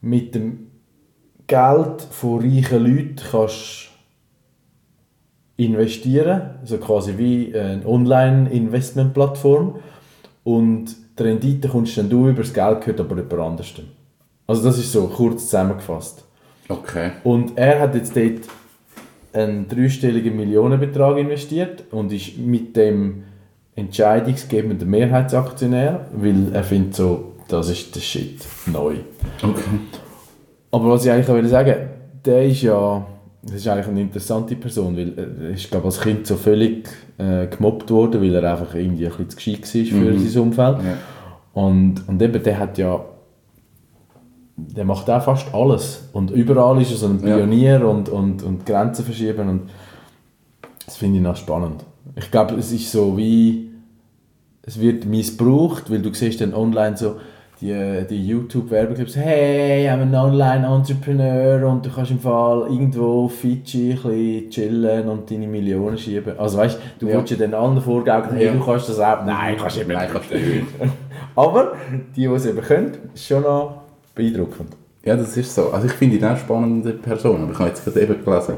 mit 0.00 0.36
dem 0.36 0.68
Geld 1.48 2.02
von 2.02 2.40
reichen 2.40 2.84
Leuten 2.84 3.16
kannst 3.32 3.90
investieren, 5.56 6.42
also 6.60 6.78
quasi 6.78 7.16
wie 7.16 7.56
eine 7.56 7.86
Online-Investment-Plattform 7.86 9.76
und 10.42 10.86
die 11.18 11.22
Rendite 11.22 11.68
kommst 11.68 11.96
dann 11.96 12.10
du 12.10 12.28
über 12.28 12.42
das 12.42 12.52
Geld 12.52 12.80
gehört 12.80 13.00
aber 13.00 13.16
jemand 13.16 13.40
anders. 13.40 13.72
Also 14.46 14.64
das 14.64 14.78
ist 14.78 14.92
so 14.92 15.06
kurz 15.06 15.44
zusammengefasst. 15.44 16.24
Okay. 16.68 17.12
Und 17.22 17.56
er 17.56 17.80
hat 17.80 17.94
jetzt 17.94 18.16
dort 18.16 18.40
einen 19.32 19.68
dreistelligen 19.68 20.36
Millionenbetrag 20.36 21.18
investiert 21.18 21.84
und 21.90 22.12
ist 22.12 22.36
mit 22.38 22.76
dem 22.76 23.24
entscheidungsgebenden 23.76 24.88
Mehrheitsaktionär, 24.88 26.06
weil 26.14 26.52
er 26.52 26.64
findet 26.64 26.94
so, 26.94 27.32
das 27.48 27.68
ist 27.70 27.94
der 27.94 28.00
Shit, 28.00 28.46
neu. 28.66 28.96
Okay. 29.42 29.62
Aber 30.70 30.90
was 30.90 31.04
ich 31.04 31.10
eigentlich 31.10 31.28
auch 31.28 31.34
will 31.34 31.48
sagen 31.48 31.90
der 32.24 32.46
ist 32.46 32.62
ja, 32.62 33.06
das 33.46 33.56
ist 33.56 33.68
eigentlich 33.68 33.88
eine 33.88 34.00
interessante 34.00 34.56
Person, 34.56 34.96
weil 34.96 35.12
er 35.18 35.50
ist, 35.50 35.70
glaube 35.70 35.88
ich, 35.88 35.94
als 35.94 36.00
Kind 36.00 36.26
so 36.26 36.36
völlig 36.36 36.88
äh, 37.18 37.46
gemobbt 37.46 37.90
worden, 37.90 38.22
weil 38.22 38.34
er 38.34 38.52
einfach 38.52 38.74
irgendwie 38.74 39.06
ein 39.06 39.12
bisschen 39.12 39.30
zu 39.30 39.60
gescheit 39.60 39.92
war 39.92 40.00
für 40.00 40.18
sein 40.18 40.42
Umfeld. 40.42 40.78
Ja. 40.78 40.96
Und, 41.52 42.08
und 42.08 42.22
eben, 42.22 42.42
der 42.42 42.58
hat 42.58 42.78
ja, 42.78 43.04
der 44.56 44.84
macht 44.84 45.10
auch 45.10 45.22
fast 45.22 45.52
alles. 45.54 46.08
Und 46.12 46.30
überall 46.30 46.80
ist 46.80 46.92
er 46.92 46.96
so 46.96 47.06
ein 47.06 47.20
Ja. 47.26 47.36
Pionier 47.36 47.86
und, 47.86 48.08
und, 48.08 48.42
und 48.42 48.64
Grenzen 48.64 49.04
verschieben 49.04 49.48
und 49.48 49.70
das 50.86 50.96
finde 50.96 51.18
ich 51.18 51.22
noch 51.22 51.36
spannend. 51.36 51.84
Ich 52.16 52.30
glaube, 52.30 52.54
es 52.54 52.72
ist 52.72 52.90
so 52.90 53.16
wie, 53.16 53.70
es 54.62 54.80
wird 54.80 55.04
missbraucht, 55.06 55.90
weil 55.90 56.00
du 56.00 56.12
siehst 56.12 56.40
dann 56.40 56.54
online 56.54 56.96
so, 56.96 57.16
die, 57.64 58.04
die 58.10 58.26
YouTube-Werbeclips, 58.28 59.16
hey, 59.16 59.88
I'm 59.88 60.02
an 60.02 60.14
Online-Entrepreneur 60.14 61.66
und 61.66 61.84
du 61.86 61.90
kannst 61.90 62.10
im 62.10 62.18
Fall 62.20 62.66
irgendwo 62.70 63.24
auf 63.24 63.34
Fidschi 63.36 63.92
ein 63.92 63.96
bisschen 64.02 64.50
chillen 64.50 65.08
und 65.08 65.30
deine 65.30 65.46
Millionen 65.46 65.96
schieben. 65.96 66.38
Also 66.38 66.58
weißt 66.58 66.78
du, 66.98 67.06
Ja. 67.08 67.16
willst 67.16 67.30
ja 67.32 67.36
dann 67.38 67.54
allen 67.54 67.80
vorgaukeln, 67.80 68.36
hey, 68.36 68.46
Ja. 68.46 68.52
du 68.52 68.60
kannst 68.64 68.88
das 68.88 69.00
auch. 69.00 69.24
Nein, 69.24 69.56
kannst 69.58 69.76
du 69.76 69.80
eben 69.80 69.92
Nein, 69.92 70.08
kannst 70.12 70.30
du 70.30 70.34
nicht. 70.36 70.66
Aber 71.36 71.72
die, 72.14 72.20
die 72.20 72.26
es 72.26 72.46
eben 72.46 72.60
können, 72.60 72.92
ist 73.14 73.26
schon 73.26 73.42
noch 73.42 73.82
beeindruckend. 74.14 74.68
Ja, 75.04 75.16
das 75.16 75.36
ist 75.36 75.54
so. 75.54 75.70
Also 75.70 75.86
ich 75.86 75.92
finde 75.92 76.16
ihn 76.16 76.24
auch 76.24 76.28
eine 76.30 76.38
spannende 76.38 76.90
Person, 76.92 77.42
aber 77.42 77.52
ich 77.52 77.58
habe 77.58 77.68
jetzt 77.70 77.84
gerade 77.84 78.00
eben 78.00 78.24
gelesen, 78.24 78.54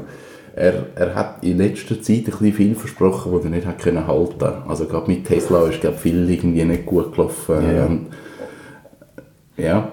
er, 0.55 0.73
er 0.95 1.13
hat 1.15 1.43
in 1.43 1.57
letzter 1.57 2.01
Zeit 2.01 2.17
ein 2.19 2.23
bisschen 2.25 2.53
viel 2.53 2.75
versprochen, 2.75 3.31
was 3.33 3.43
er 3.43 3.49
nicht 3.51 3.65
hat 3.67 3.79
können 3.79 4.05
halten 4.07 4.47
Also 4.67 4.85
gerade 4.85 5.09
mit 5.11 5.25
Tesla 5.25 5.67
ist 5.67 5.81
glaube 5.81 5.97
viel 5.97 6.29
irgendwie 6.29 6.63
nicht 6.65 6.85
gut 6.85 7.13
gelaufen. 7.13 7.55
Ja. 7.75 7.89
Ja. 9.57 9.91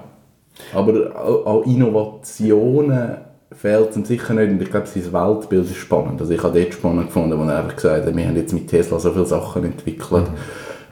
Aber 0.75 0.92
an 1.47 1.62
Innovationen 1.71 3.16
fehlt 3.52 3.90
es 3.90 3.97
ihm 3.97 4.04
sicher 4.04 4.35
nicht 4.35 4.50
und 4.50 4.62
ich 4.62 4.71
glaube, 4.71 4.87
sein 4.87 5.12
Weltbild 5.12 5.64
ist 5.66 5.76
spannend. 5.76 6.21
Also 6.21 6.33
ich 6.33 6.42
habe 6.42 6.59
dort 6.59 6.75
spannend 6.75 7.06
gefunden, 7.06 7.38
wo 7.38 7.44
er 7.44 7.59
einfach 7.59 7.76
gesagt 7.76 8.06
hat, 8.06 8.16
wir 8.16 8.26
haben 8.26 8.37
jetzt 8.37 8.52
mit 8.52 8.68
Tesla 8.68 8.99
so 8.99 9.12
viele 9.12 9.26
Sachen 9.26 9.64
entwickelt, 9.64 10.26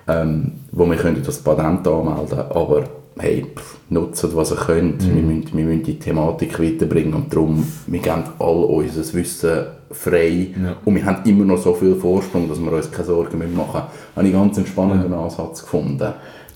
ähm, 0.09 0.52
wo 0.71 0.87
wir 0.87 0.97
können 0.97 1.23
das 1.25 1.38
Patent 1.38 1.87
anmelden 1.87 2.38
aber 2.50 2.85
hey, 3.19 3.47
pff, 3.55 3.79
nutzt, 3.91 4.35
was 4.35 4.52
ihr 4.52 4.57
könnt. 4.57 5.05
Wir, 5.05 5.23
müssen, 5.23 5.57
wir 5.57 5.64
müssen 5.64 5.83
die 5.83 5.99
Thematik 5.99 6.59
weiterbringen 6.61 7.14
und 7.14 7.33
darum, 7.33 7.67
wir 7.87 8.00
geben 8.00 8.25
all 8.38 8.64
unser 8.64 9.14
Wissen 9.14 9.67
frei 9.91 10.49
Ja. 10.62 10.76
und 10.85 10.95
wir 10.95 11.05
haben 11.05 11.29
immer 11.29 11.45
noch 11.45 11.59
so 11.59 11.75
viel 11.75 11.95
Vorsprung, 11.95 12.49
dass 12.49 12.59
wir 12.59 12.73
uns 12.73 12.91
keine 12.91 13.05
Sorgen 13.05 13.38
mehr 13.38 13.49
machen 13.49 13.83
müssen. 13.83 14.17
Habe 14.17 14.26
ich 14.26 14.33
ganz 14.33 14.57
einen 14.57 14.67
spannenden 14.67 15.12
Ansatz 15.12 15.62
gefunden. 15.62 16.12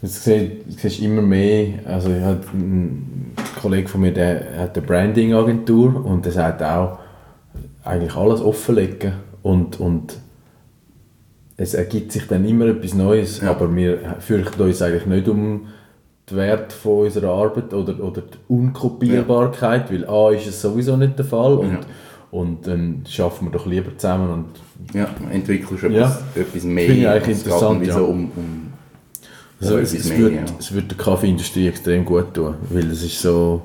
Jetzt 0.07 0.23
siehst 0.23 1.01
du 1.01 1.05
immer 1.05 1.21
mehr, 1.23 1.81
also 1.85 2.11
ich 2.11 2.23
habe 2.23 2.41
einen 2.53 3.33
Kollege 3.61 3.89
von 3.89 4.03
mir, 4.03 4.13
der 4.13 4.41
hat 4.61 4.79
eine 4.79 4.87
Branding-Agentur 4.87 6.05
und 6.07 6.25
der 6.25 6.31
sagt 6.31 6.63
auch, 6.63 6.99
eigentlich 7.83 8.15
alles 8.15 8.41
offenlegen 8.41 9.15
und, 9.43 9.81
und 9.81 10.19
es 11.57 11.75
ergibt 11.75 12.13
sich 12.13 12.25
dann 12.29 12.45
immer 12.45 12.67
etwas 12.67 12.95
Neues, 12.95 13.41
Ja. 13.41 13.51
aber 13.51 13.75
wir 13.75 13.99
fürchten 14.21 14.63
uns 14.63 14.81
eigentlich 14.81 15.07
nicht 15.07 15.27
um 15.27 15.67
den 16.31 16.37
Wert 16.37 16.73
von 16.73 17.07
unserer 17.07 17.31
Arbeit 17.31 17.75
oder, 17.75 17.99
oder 18.01 18.23
die 18.23 18.37
Unkopierbarkeit, 18.47 19.93
weil 19.93 20.05
A 20.09 20.31
ist 20.31 20.47
es 20.47 20.63
sowieso 20.63 20.97
nicht 20.97 21.19
der 21.19 21.25
Fall 21.25 21.55
und, 21.55 21.73
Ja. 21.73 21.81
und 22.31 22.65
dann 22.69 23.03
schaffen 23.09 23.49
wir 23.49 23.53
doch 23.53 23.67
lieber 23.67 23.97
zusammen 23.99 24.31
und 24.31 24.95
Ja, 24.97 25.09
entwickelst 25.33 25.83
du 25.83 25.89
Ja. 25.89 26.03
etwas, 26.03 26.23
etwas 26.37 26.63
mehr. 26.63 26.87
Finde 26.87 27.01
ich 27.03 27.09
eigentlich 27.09 27.39
interessant, 27.39 27.85
ja. 27.89 27.99
um, 27.99 28.31
um 28.37 28.73
Also 29.61 29.79
es, 29.79 29.95
es, 29.95 30.11
ja. 30.11 30.29
es 30.59 30.73
wird 30.73 30.91
der 30.91 30.99
Kaffeeindustrie 30.99 31.69
extrem 31.69 32.05
gut 32.05 32.35
tun, 32.35 32.55
weil 32.71 32.91
es 32.91 33.03
ist 33.03 33.21
so 33.21 33.63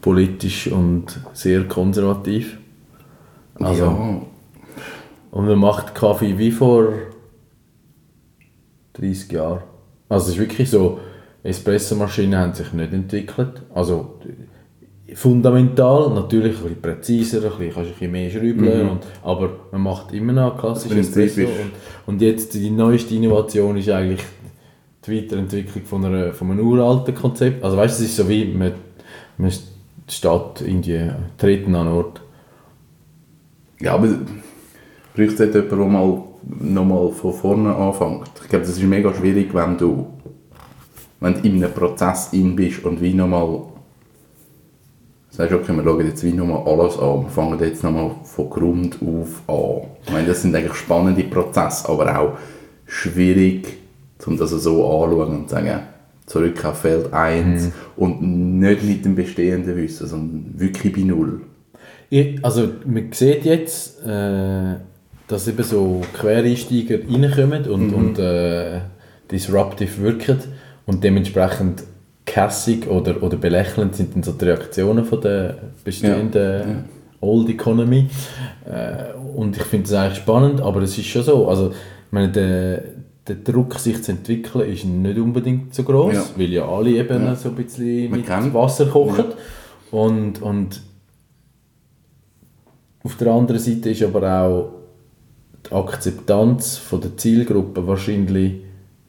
politisch 0.00 0.68
und 0.68 1.06
sehr 1.32 1.64
konservativ. 1.64 2.58
Also, 3.54 3.84
ja, 3.84 4.22
Und 5.30 5.46
man 5.46 5.58
macht 5.58 5.94
Kaffee 5.94 6.38
wie 6.38 6.50
vor 6.50 6.92
30 8.94 9.32
Jahren. 9.32 9.62
Also 10.08 10.26
es 10.26 10.34
ist 10.34 10.38
wirklich 10.38 10.70
so, 10.70 11.00
Espressomaschinen 11.42 12.38
haben 12.38 12.54
sich 12.54 12.72
nicht 12.72 12.92
entwickelt. 12.92 13.62
Also 13.74 14.20
fundamental, 15.14 16.10
natürlich 16.10 16.56
ein 16.56 16.62
bisschen 16.62 16.82
präziser, 16.82 17.38
ein 17.38 17.58
bisschen, 17.58 17.74
kannst 17.74 17.90
ein 17.90 17.92
bisschen 17.92 18.12
mehr 18.12 18.30
schrauben, 18.30 18.88
und, 18.90 19.00
aber 19.22 19.50
man 19.72 19.82
macht 19.82 20.12
immer 20.12 20.32
noch 20.32 20.58
klassisch 20.58 20.90
Im 20.90 20.98
Prinzip 20.98 21.24
Espresso. 21.24 21.48
Und, 21.48 21.72
und 22.06 22.22
jetzt 22.22 22.54
die 22.54 22.70
neueste 22.70 23.14
Innovation 23.14 23.76
ist 23.76 23.90
eigentlich 23.90 24.22
die 25.06 25.22
Weiterentwicklung 25.22 25.84
von, 25.84 26.04
einer, 26.04 26.32
von 26.32 26.50
einem 26.50 26.66
uralten 26.66 27.14
Konzept. 27.14 27.62
Also 27.62 27.76
weißt 27.76 27.98
du, 27.98 28.04
es 28.04 28.10
ist 28.10 28.16
so 28.16 28.28
wie, 28.28 28.46
man, 28.46 28.72
man 29.38 29.52
steht 30.08 30.60
irgendwie 30.60 31.10
treten 31.38 31.74
an 31.74 31.88
Ort. 31.88 32.22
ja, 33.80 33.94
aber 33.94 34.08
braucht 35.14 35.28
es 35.28 35.38
jemanden, 35.38 35.68
der 35.68 35.78
mal 35.78 36.22
nochmal 36.60 37.10
von 37.12 37.32
vorne 37.32 37.74
anfängt. 37.74 38.30
Ich 38.42 38.48
glaube, 38.48 38.64
das 38.64 38.76
ist 38.76 38.82
mega 38.82 39.12
schwierig, 39.14 39.54
wenn 39.54 39.78
du, 39.78 40.06
wenn 41.20 41.34
du 41.34 41.40
in 41.40 41.62
einem 41.62 41.72
Prozess 41.72 42.32
in 42.32 42.56
bist 42.56 42.84
und 42.84 43.00
wie 43.00 43.14
nochmal 43.14 43.60
sagst, 45.30 45.52
okay, 45.52 45.72
wir 45.72 45.82
schauen 45.82 46.06
jetzt 46.06 46.22
wie 46.22 46.32
nochmal 46.32 46.62
alles 46.66 46.98
an, 46.98 47.22
wir 47.22 47.30
fangen 47.30 47.58
jetzt 47.60 47.82
nochmal 47.82 48.12
von 48.22 48.50
Grund 48.50 48.98
auf 49.02 49.42
an. 49.48 49.88
Ich 50.04 50.12
meine, 50.12 50.28
das 50.28 50.42
sind 50.42 50.54
eigentlich 50.54 50.74
spannende 50.74 51.24
Prozesse, 51.24 51.88
aber 51.88 52.18
auch 52.18 52.38
schwierig, 52.86 53.83
um 54.26 54.36
das 54.36 54.50
so 54.50 55.02
anzuschauen 55.02 55.36
und 55.36 55.48
zu 55.48 55.54
sagen, 55.54 55.80
zurück 56.26 56.64
auf 56.64 56.78
Feld 56.78 57.12
1 57.12 57.70
und 57.96 58.22
nicht 58.58 58.82
mit 58.82 59.04
dem 59.04 59.14
bestehenden 59.14 59.76
Wissen, 59.76 60.06
sondern 60.06 60.54
wirklich 60.56 60.92
bei 60.92 61.02
Null. 61.02 61.42
Also 62.42 62.68
man 62.86 63.12
sieht 63.12 63.44
jetzt, 63.44 64.04
äh, 64.06 64.74
dass 65.26 65.48
eben 65.48 65.62
so 65.62 66.00
Quereinsteiger 66.14 66.98
reinkommen 67.10 67.66
und, 67.66 67.92
und 67.92 68.18
äh, 68.18 68.80
disruptive 69.30 70.02
wirken 70.02 70.38
und 70.86 71.02
dementsprechend 71.02 71.82
kässig 72.24 72.88
oder, 72.88 73.22
oder 73.22 73.36
belächelnd 73.36 73.94
sind 73.96 74.14
dann 74.14 74.22
so 74.22 74.32
die 74.32 74.44
Reaktionen 74.44 75.04
von 75.04 75.20
der 75.20 75.58
bestehenden 75.82 76.84
Old 77.20 77.48
Economy. 77.48 78.08
Äh, 78.64 79.14
und 79.36 79.56
ich 79.56 79.62
finde 79.64 79.88
das 79.88 79.94
eigentlich 79.94 80.18
spannend, 80.18 80.60
aber 80.60 80.82
es 80.82 80.96
ist 80.96 81.06
schon 81.06 81.22
so, 81.22 81.48
also 81.48 81.70
ich 81.70 82.12
meine, 82.12 82.30
der, 82.30 82.82
der 83.26 83.36
Druck, 83.36 83.78
sich 83.78 84.02
zu 84.02 84.12
entwickeln, 84.12 84.70
ist 84.70 84.84
nicht 84.84 85.18
unbedingt 85.18 85.74
so 85.74 85.82
groß, 85.82 86.14
Ja. 86.14 86.24
weil 86.36 86.50
ja 86.52 86.68
alle 86.68 86.90
eben 86.90 87.24
Ja. 87.24 87.34
so 87.34 87.48
ein 87.50 87.54
bisschen 87.54 88.10
Man 88.10 88.20
mit 88.20 88.26
kennt- 88.28 88.52
Wasser 88.54 88.86
kochen. 88.86 89.24
Und, 89.90 90.42
und 90.42 90.82
auf 93.02 93.16
der 93.16 93.28
anderen 93.32 93.60
Seite 93.60 93.90
ist 93.90 94.02
aber 94.02 94.42
auch 94.42 94.72
die 95.68 95.72
Akzeptanz 95.74 96.76
von 96.78 97.00
der 97.00 97.16
Zielgruppe 97.16 97.86
wahrscheinlich 97.86 98.54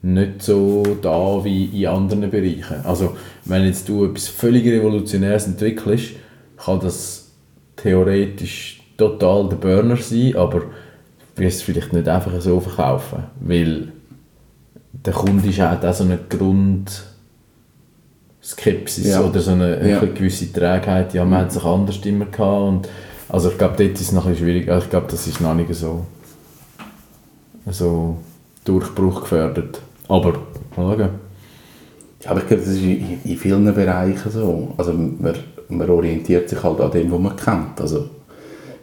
nicht 0.02 0.44
so 0.44 0.84
da 1.02 1.44
wie 1.44 1.66
in 1.82 1.88
anderen 1.88 2.30
Bereichen. 2.30 2.82
Also 2.84 3.16
wenn 3.46 3.64
jetzt 3.66 3.90
du 3.90 4.06
etwas 4.06 4.28
völlig 4.28 4.66
Revolutionäres 4.68 5.48
entwickelst, 5.48 6.12
kann 6.58 6.80
das 6.80 7.32
theoretisch 7.76 8.82
total 8.98 9.50
der 9.50 9.56
Burner 9.58 9.98
sein, 9.98 10.36
aber 10.36 10.60
du 10.60 11.42
wirst 11.42 11.58
es 11.58 11.64
vielleicht 11.64 11.92
nicht 11.94 12.08
einfach 12.08 12.40
so 12.40 12.60
verkaufen, 12.60 13.24
weil 13.42 13.92
der 15.06 15.14
Kunde 15.14 15.48
ist 15.48 15.60
halt 15.60 15.86
auch 15.86 15.94
so 15.94 16.04
eine 16.04 16.18
Grundskepsis 16.30 17.08
Ja. 19.08 19.22
oder 19.22 19.40
so 19.40 19.52
eine, 19.52 19.88
Ja. 19.90 20.00
eine 20.00 20.12
gewisse 20.12 20.52
Trägheit. 20.52 21.14
Ja, 21.14 21.24
man 21.26 21.42
hat 21.42 21.52
sich 21.52 21.64
anders 21.64 21.98
immer 22.06 22.26
gehabt 22.26 22.62
und 22.68 22.90
also 23.30 23.50
ich 23.50 23.58
glaube, 23.58 23.76
dort 23.78 23.92
ist 23.92 24.02
es 24.02 24.12
noch 24.12 24.26
ein 24.26 24.36
schwierig. 24.36 24.70
Also 24.70 24.86
ich 24.86 24.90
glaube, 24.90 25.08
das 25.10 25.28
ist 25.28 25.42
noch 25.42 25.54
nicht 25.56 25.74
so, 25.74 26.06
so 27.70 28.18
Durchbruch 28.64 29.22
gefördert. 29.22 29.82
Aber 30.08 30.34
mal 30.78 30.98
schauen. 30.98 31.10
Ja, 32.24 32.32
aber 32.32 32.40
ich 32.42 32.48
glaube, 32.48 32.64
das 32.64 32.72
ist 32.74 32.82
in, 32.82 33.20
in 33.24 33.38
vielen 33.38 33.66
Bereichen 33.74 34.32
so. 34.32 34.74
Also 34.78 34.94
man, 34.94 35.36
man 35.70 35.90
orientiert 35.90 36.50
sich 36.50 36.62
halt 36.64 36.80
an 36.82 36.92
dem, 36.92 37.12
was 37.12 37.20
man 37.20 37.36
kennt. 37.36 37.82
Also 37.82 38.10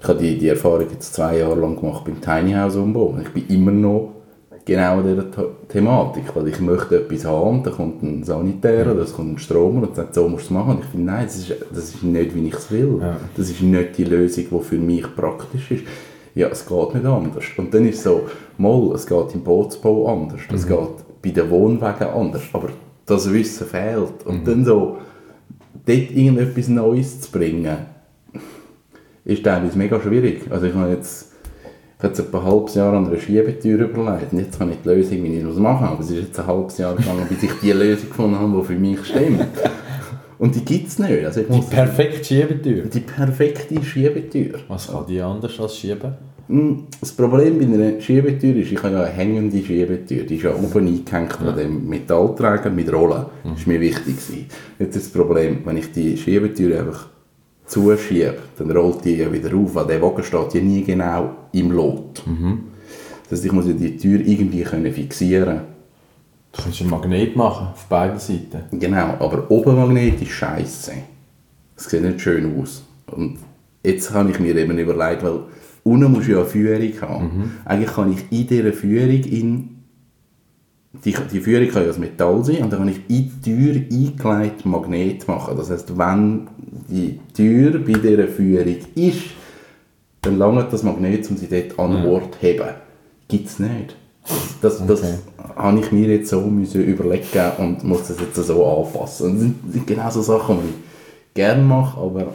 ich 0.00 0.08
habe 0.08 0.18
die, 0.18 0.36
die 0.38 0.48
Erfahrung 0.48 0.86
jetzt 0.90 1.14
zwei 1.14 1.38
Jahre 1.38 1.54
lang 1.60 1.76
gemacht 1.80 2.04
beim 2.04 2.20
Tiny 2.20 2.52
House 2.54 2.74
Umbau. 2.76 3.16
Ich 3.22 3.28
bin 3.30 3.46
immer 3.48 3.70
noch 3.70 4.10
genau 4.64 5.00
in 5.00 5.06
dieser 5.06 5.22
The- 5.22 5.68
Thematik, 5.68 6.24
weil 6.34 6.48
ich 6.48 6.60
möchte 6.60 6.96
etwas 7.00 7.24
haben 7.24 7.62
dann 7.62 7.72
kommt 7.74 8.02
ein 8.02 8.22
Sanitär 8.24 8.90
oder 8.92 9.02
es 9.02 9.12
kommt 9.12 9.34
ein 9.34 9.38
Stromer 9.38 9.88
und 9.88 9.96
sagt, 9.96 10.14
so 10.14 10.28
musst 10.28 10.44
du 10.44 10.46
es 10.46 10.50
machen. 10.50 10.76
Und 10.76 10.80
ich 10.84 10.90
finde, 10.90 11.06
nein, 11.06 11.24
das 11.26 11.36
ist, 11.36 11.54
das 11.70 11.84
ist 11.94 12.02
nicht, 12.02 12.34
wie 12.34 12.46
ich 12.48 12.54
es 12.54 12.70
will. 12.70 12.98
Ja. 13.00 13.16
Das 13.36 13.50
ist 13.50 13.60
nicht 13.62 13.98
die 13.98 14.04
Lösung, 14.04 14.44
die 14.50 14.64
für 14.64 14.78
mich 14.78 15.04
praktisch 15.16 15.70
ist. 15.70 15.84
Ja, 16.34 16.48
es 16.48 16.64
geht 16.66 16.94
nicht 16.94 17.04
anders. 17.06 17.44
Und 17.56 17.74
dann 17.74 17.86
ist 17.86 17.98
es 17.98 18.04
so, 18.04 18.22
mal, 18.58 18.92
es 18.94 19.06
geht 19.06 19.34
im 19.34 19.42
Bootsbau 19.42 20.12
anders, 20.12 20.40
es 20.52 20.66
geht 20.66 20.78
bei 21.22 21.30
den 21.30 21.50
Wohnwagen 21.50 22.06
anders, 22.08 22.42
aber 22.52 22.68
das 23.04 23.30
Wissen 23.32 23.66
fehlt. 23.66 24.24
Und 24.24 24.46
dann 24.48 24.64
so, 24.64 24.96
dort 25.86 26.10
irgendetwas 26.10 26.68
Neues 26.68 27.20
zu 27.20 27.30
bringen, 27.30 27.76
ist 29.24 29.44
teilweise 29.44 29.76
mega 29.76 30.00
schwierig. 30.00 30.42
Also 30.50 30.66
ich 30.66 30.74
habe 30.74 30.90
jetzt, 30.90 31.31
ich 32.02 32.04
habe 32.04 32.16
jetzt 32.16 32.26
etwa 32.26 32.38
ein 32.40 32.44
halbes 32.46 32.74
Jahr 32.74 32.94
an 32.94 33.06
einer 33.06 33.16
Schiebetür 33.16 33.78
überlegt 33.88 34.32
und 34.32 34.40
jetzt 34.40 34.58
habe 34.58 34.72
ich 34.72 34.78
die 34.84 34.88
Lösung, 34.88 35.22
wie 35.22 35.36
ich 35.36 35.44
das 35.44 35.54
mache, 35.56 35.84
aber 35.84 36.00
es 36.00 36.10
ist 36.10 36.18
jetzt 36.18 36.40
ein 36.40 36.46
halbes 36.48 36.76
Jahr 36.78 36.96
gegangen, 36.96 37.26
bis 37.28 37.44
ich 37.44 37.52
die 37.62 37.70
Lösung 37.70 38.08
gefunden 38.08 38.38
habe, 38.40 38.58
die 38.60 38.64
für 38.66 38.74
mich 38.74 39.04
stimmt. 39.04 39.46
Und 40.40 40.52
die 40.56 40.64
gibt 40.64 40.88
es 40.88 40.98
nicht. 40.98 41.24
Also 41.24 41.42
Die 41.42 41.60
perfekte 41.60 42.24
Schiebetür. 42.24 42.82
die 42.86 42.98
perfekte 42.98 43.80
Schiebetür. 43.84 44.58
Was 44.66 44.88
kann 44.90 45.06
die 45.06 45.20
anders 45.20 45.60
als 45.60 45.76
schieben? 45.76 46.14
Mm, 46.48 46.72
Das 47.00 47.12
Problem 47.12 47.60
bei 47.60 47.66
einer 47.66 48.00
Schiebetür 48.00 48.56
ist, 48.56 48.72
ich 48.72 48.82
habe 48.82 48.94
ja 48.94 49.02
eine 49.04 49.12
hängende 49.12 49.62
Schiebetür. 49.62 50.24
Die 50.24 50.34
ist 50.34 50.42
ja 50.42 50.52
oben 50.56 50.88
eingehängt 50.88 51.40
an 51.40 51.56
dem 51.56 51.88
Metallträger 51.88 52.70
mit 52.70 52.92
Rollen. 52.92 53.26
Das 53.44 53.64
war 53.64 53.72
mir 53.74 53.80
wichtig. 53.80 54.16
Jetzt 54.80 54.96
ist 54.96 55.06
das 55.06 55.12
Problem, 55.12 55.58
wenn 55.64 55.76
ich 55.76 55.92
die 55.92 56.16
Schiebetür 56.16 56.80
einfach 56.80 57.11
zuschiebe, 57.66 58.38
dann 58.58 58.70
rollt 58.70 59.04
die 59.04 59.16
ja 59.16 59.32
wieder 59.32 59.54
auf, 59.56 59.74
weil 59.74 59.86
der 59.86 60.02
Wagen 60.02 60.22
steht 60.22 60.54
ja 60.54 60.60
nie 60.60 60.84
genau 60.84 61.34
im 61.52 61.70
Lot. 61.70 62.22
Das 63.28 63.38
heißt, 63.38 63.46
ich 63.46 63.52
muss 63.52 63.66
ja 63.66 63.72
die 63.72 63.96
Tür 63.96 64.20
irgendwie 64.20 64.62
können 64.62 64.92
fixieren 64.92 65.72
Du 66.52 66.62
kannst 66.62 66.82
einen 66.82 66.90
Magnet 66.90 67.34
machen, 67.34 67.68
auf 67.72 67.86
beiden 67.86 68.18
Seiten. 68.18 68.78
Genau, 68.78 69.16
aber 69.18 69.50
Obermagnet 69.50 70.20
ist 70.20 70.32
scheiße. 70.32 70.92
Das 71.74 71.86
sieht 71.86 72.02
nicht 72.02 72.20
schön 72.20 72.60
aus. 72.60 72.82
Und 73.06 73.38
jetzt 73.82 74.12
habe 74.12 74.30
ich 74.30 74.38
mir 74.38 74.54
eben 74.54 74.76
überlegt, 74.78 75.22
weil 75.22 75.40
unten 75.82 76.12
musst 76.12 76.28
du 76.28 76.32
ja 76.32 76.40
eine 76.40 76.46
Führung 76.46 77.00
haben. 77.00 77.58
Eigentlich 77.64 77.92
kann 77.92 78.12
ich 78.12 78.38
in 78.38 78.46
dieser 78.46 78.72
Führung 78.74 79.24
in 79.24 79.71
die, 81.04 81.14
die 81.32 81.40
Führung 81.40 81.68
kann 81.68 81.84
ja 81.84 81.90
aus 81.90 81.98
Metall 81.98 82.44
sein 82.44 82.62
und 82.62 82.70
dann 82.72 82.80
kann 82.80 82.88
ich 82.88 83.00
in 83.08 83.30
die 83.44 83.50
Tür 83.50 83.74
eingelegt 83.90 84.66
Magnet 84.66 85.26
machen. 85.26 85.56
Das 85.56 85.70
heißt, 85.70 85.96
wenn 85.96 86.48
die 86.88 87.18
Tür 87.34 87.78
bei 87.78 87.92
dieser 87.94 88.28
Führung 88.28 88.76
ist, 88.94 89.22
dann 90.20 90.38
langt 90.38 90.72
das 90.72 90.82
Magnet, 90.82 91.28
um 91.30 91.36
sie 91.36 91.48
dort 91.48 91.78
an 91.78 92.06
Ort 92.06 92.34
zu 92.34 92.40
heben. 92.40 92.68
Gibt 93.28 93.48
es 93.48 93.58
nicht. 93.58 93.96
Das, 94.60 94.84
das 94.86 95.00
Okay. 95.02 95.14
habe 95.56 95.80
ich 95.80 95.90
mir 95.90 96.08
jetzt 96.08 96.28
so 96.30 96.42
müssen 96.42 96.84
überlegen 96.84 97.26
und 97.58 97.82
muss 97.82 98.06
das 98.08 98.20
jetzt 98.20 98.36
so 98.36 98.64
anpassen. 98.64 99.26
Und 99.26 99.34
das 99.34 99.40
sind- 99.42 99.72
sind 99.72 99.86
genau 99.86 100.10
so 100.10 100.22
Sachen, 100.22 100.58
die 100.62 100.68
ich 100.68 101.34
gerne 101.34 101.62
mache, 101.62 101.98
aber 102.00 102.34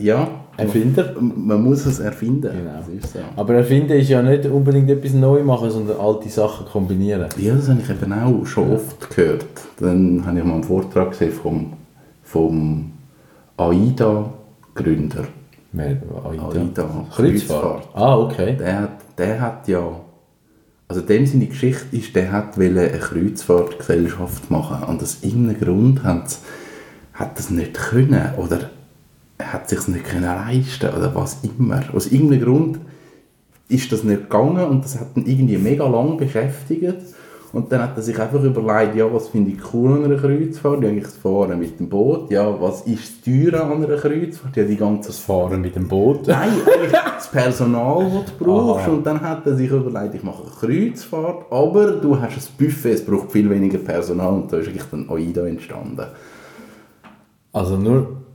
ja, 0.00 0.28
Erfinder? 0.56 1.14
man 1.20 1.62
muss 1.62 1.84
es 1.86 1.98
erfinden. 2.00 2.50
Genau. 2.52 3.00
So. 3.02 3.18
Aber 3.36 3.54
erfinden 3.54 3.92
ist 3.92 4.08
ja 4.08 4.22
nicht 4.22 4.46
unbedingt 4.46 4.88
etwas 4.90 5.12
neu 5.12 5.42
machen, 5.42 5.70
sondern 5.70 5.98
alte 6.00 6.28
Sachen 6.28 6.66
kombinieren. 6.66 7.26
Ja, 7.38 7.54
das 7.54 7.68
habe 7.68 7.80
ich 7.82 7.90
eben 7.90 8.12
auch 8.12 8.44
schon 8.46 8.72
oft 8.72 9.10
gehört. 9.14 9.46
Dann 9.80 10.24
habe 10.26 10.38
ich 10.38 10.44
mal 10.44 10.54
einen 10.54 10.64
Vortrag 10.64 11.10
gesehen 11.10 11.32
vom, 11.32 11.72
vom 12.22 12.92
AIDA-Gründer. 13.56 15.24
Aida. 15.76 16.48
Aida. 16.48 17.06
Kreuzfahrt. 17.14 17.88
Ah, 17.94 18.16
okay. 18.18 18.56
Der, 18.58 18.80
hat- 18.82 19.18
der 19.18 19.40
hat 19.40 19.68
ja, 19.68 19.82
also 20.88 21.00
dem 21.02 21.26
seine 21.26 21.46
Geschichte 21.46 21.96
ist, 21.96 22.14
der 22.16 22.32
hat 22.32 22.56
wollte 22.58 22.80
eine 22.80 22.98
Kreuzfahrtgesellschaft 22.98 24.50
machen 24.50 24.84
und 24.88 25.02
aus 25.02 25.18
irgendeinem 25.22 25.60
Grund 25.60 26.02
hat, 26.04 26.38
das 27.36 27.50
nicht 27.50 27.74
können 27.74 28.30
oder 28.38 28.58
er 28.60 28.70
hat 29.38 29.68
sich 29.68 29.86
nicht 29.88 30.04
können 30.04 30.24
leisten 30.24 30.88
oder 30.88 31.14
was 31.14 31.38
immer. 31.42 31.82
Aus 31.94 32.06
irgendeinem 32.06 32.44
Grund 32.44 32.78
ist 33.68 33.90
das 33.92 34.04
nicht 34.04 34.22
gegangen 34.22 34.64
und 34.64 34.84
das 34.84 34.98
hat 34.98 35.16
ihn 35.16 35.26
irgendwie 35.26 35.58
mega 35.58 35.86
lang 35.86 36.16
beschäftigt. 36.16 36.96
Und 37.52 37.72
dann 37.72 37.80
hat 37.80 37.96
er 37.96 38.02
sich 38.02 38.18
einfach 38.18 38.42
überlegt, 38.42 38.96
ja, 38.96 39.10
was 39.10 39.28
finde 39.28 39.52
ich 39.52 39.72
cool 39.72 39.94
an 39.94 40.04
einer 40.04 40.16
Kreuzfahrt? 40.16 40.82
Ja, 40.82 40.90
das 40.90 41.16
Fahren 41.16 41.58
mit 41.58 41.78
dem 41.80 41.88
Boot. 41.88 42.30
Ja, 42.30 42.60
was 42.60 42.82
ist 42.82 43.24
Teure 43.24 43.62
an 43.62 43.82
einer 43.82 43.96
Kreuzfahrt? 43.96 44.56
Ja, 44.56 44.64
die 44.64 44.76
ganze 44.76 45.08
Das 45.08 45.18
Fahren 45.20 45.60
mit 45.60 45.74
dem 45.74 45.88
Boot. 45.88 46.26
Nein, 46.26 46.50
das 47.16 47.30
Personal, 47.30 48.10
das 48.10 48.36
du 48.36 48.44
brauchst. 48.44 48.84
Aha. 48.84 48.92
Und 48.92 49.06
dann 49.06 49.20
hat 49.20 49.46
er 49.46 49.56
sich 49.56 49.70
überlegt, 49.70 50.16
ich 50.16 50.22
mache 50.22 50.42
eine 50.42 50.50
Kreuzfahrt, 50.50 51.50
aber 51.50 51.92
du 51.92 52.20
hast 52.20 52.36
ein 52.36 52.42
Buffet, 52.58 52.92
es 52.92 53.04
braucht 53.04 53.32
viel 53.32 53.48
weniger 53.48 53.78
Personal. 53.78 54.34
Und 54.34 54.52
da 54.52 54.58
ist 54.58 54.68
eigentlich 54.68 54.90
dann 54.90 55.08
AIDA 55.08 55.46
entstanden. 55.46 56.06
Also 57.52 57.78
nur, 57.78 58.25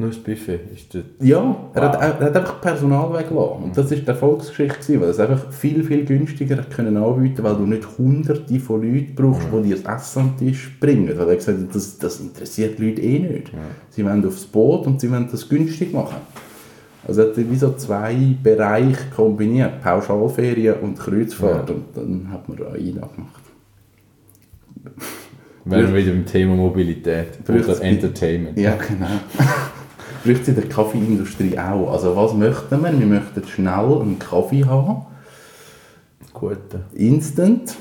nur 0.00 0.08
das 0.08 0.18
Buffet 0.18 0.60
ist 0.74 0.94
das. 0.94 1.02
Ja, 1.20 1.56
er, 1.74 1.82
hat, 1.82 1.94
er 2.00 2.26
hat 2.26 2.36
einfach 2.36 2.60
Personal 2.60 3.12
weggelassen. 3.12 3.64
Und 3.64 3.76
das 3.76 3.90
war 3.90 3.98
die 3.98 4.06
Erfolgsgeschichte, 4.06 4.78
gewesen, 4.78 5.00
weil 5.00 5.08
er 5.08 5.10
es 5.10 5.20
einfach 5.20 5.52
viel, 5.52 5.84
viel 5.84 6.04
günstiger 6.04 6.56
hat 6.56 6.70
können 6.70 6.96
anbieten 6.96 7.44
weil 7.44 7.56
du 7.56 7.66
nicht 7.66 7.86
hunderte 7.98 8.58
von 8.60 8.82
Leuten 8.82 9.14
brauchst, 9.14 9.48
die 9.52 9.68
dir 9.68 9.76
das 9.76 10.02
Essen 10.02 10.20
am 10.20 10.36
Tisch 10.36 10.76
bringen. 10.80 11.16
Weil 11.16 11.28
er 11.28 11.36
gesagt 11.36 11.58
hat, 11.58 11.74
das, 11.74 11.98
das 11.98 12.20
interessiert 12.20 12.78
die 12.78 12.88
Leute 12.88 13.02
eh 13.02 13.18
nicht. 13.18 13.52
Sie 13.90 14.04
wollen 14.04 14.26
aufs 14.26 14.46
Boot 14.46 14.86
und 14.86 15.00
sie 15.00 15.10
wollen 15.10 15.28
das 15.30 15.48
günstig 15.48 15.92
machen. 15.92 16.16
Also 17.06 17.22
er 17.22 17.28
hat 17.28 17.36
wie 17.36 17.56
so 17.56 17.72
zwei 17.74 18.16
Bereiche 18.42 19.10
kombiniert, 19.14 19.80
Pauschalferien 19.82 20.76
und 20.80 20.98
Kreuzfahrt. 20.98 21.70
Und 21.70 21.84
dann 21.94 22.28
hat 22.32 22.48
man 22.48 22.58
AIDA 22.58 23.08
gemacht. 23.14 23.42
Wären 25.64 25.94
wir 25.94 26.02
wieder 26.02 26.12
im 26.12 26.24
Thema 26.24 26.56
Mobilität 26.56 27.38
oder 27.46 27.82
Entertainment. 27.82 28.58
Ja, 28.58 28.76
genau. 28.76 29.06
Braucht 30.24 30.42
es 30.42 30.48
in 30.48 30.54
der 30.54 30.68
Kaffeeindustrie 30.68 31.58
auch. 31.58 31.92
Also 31.92 32.14
was 32.14 32.34
möchten 32.34 32.82
wir? 32.82 32.98
Wir 32.98 33.06
möchten 33.06 33.46
schnell 33.46 34.00
einen 34.00 34.18
Kaffee 34.18 34.64
haben. 34.64 35.06
Gute. 36.32 36.84
Instant. 36.94 37.74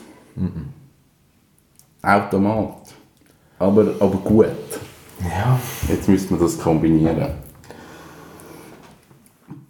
Automat. 2.02 2.75
Aber, 3.58 3.82
aber 3.99 4.17
gut. 4.23 4.45
Ja. 5.21 5.60
Jetzt 5.89 6.08
müssen 6.08 6.30
wir 6.32 6.38
das 6.45 6.58
kombinieren. 6.58 7.28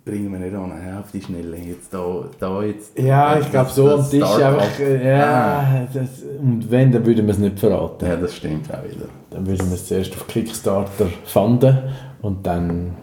Bringen 0.06 0.32
wir 0.32 0.40
nicht 0.40 0.56
an, 0.56 0.72
auf 1.00 1.12
die 1.12 1.22
Schnelle. 1.22 1.58
Jetzt 1.58 1.92
da, 1.94 2.26
da 2.40 2.64
jetzt. 2.64 2.98
Ja, 2.98 3.40
ich 3.40 3.50
glaube 3.50 3.70
so 3.72 3.90
am 3.90 4.10
Tisch 4.10 4.24
einfach. 4.24 4.80
äh, 4.80 5.08
Ja, 5.18 5.88
das, 5.94 6.10
und 6.40 6.70
wenn, 6.70 6.92
dann 6.92 7.06
würden 7.06 7.26
wir 7.26 7.34
es 7.34 7.40
nicht 7.40 7.60
verraten. 7.60 8.06
Ja, 8.06 8.16
das 8.16 8.36
stimmt 8.36 8.72
auch 8.74 8.84
wieder. 8.84 9.06
Dann 9.32 9.46
würden 9.46 9.68
wir 9.68 9.76
es 9.76 9.88
zuerst 9.88 10.14
auf 10.14 10.28
Kickstarter 10.28 11.08
fanden 11.26 11.78
und 12.22 12.46
dann 12.46 12.96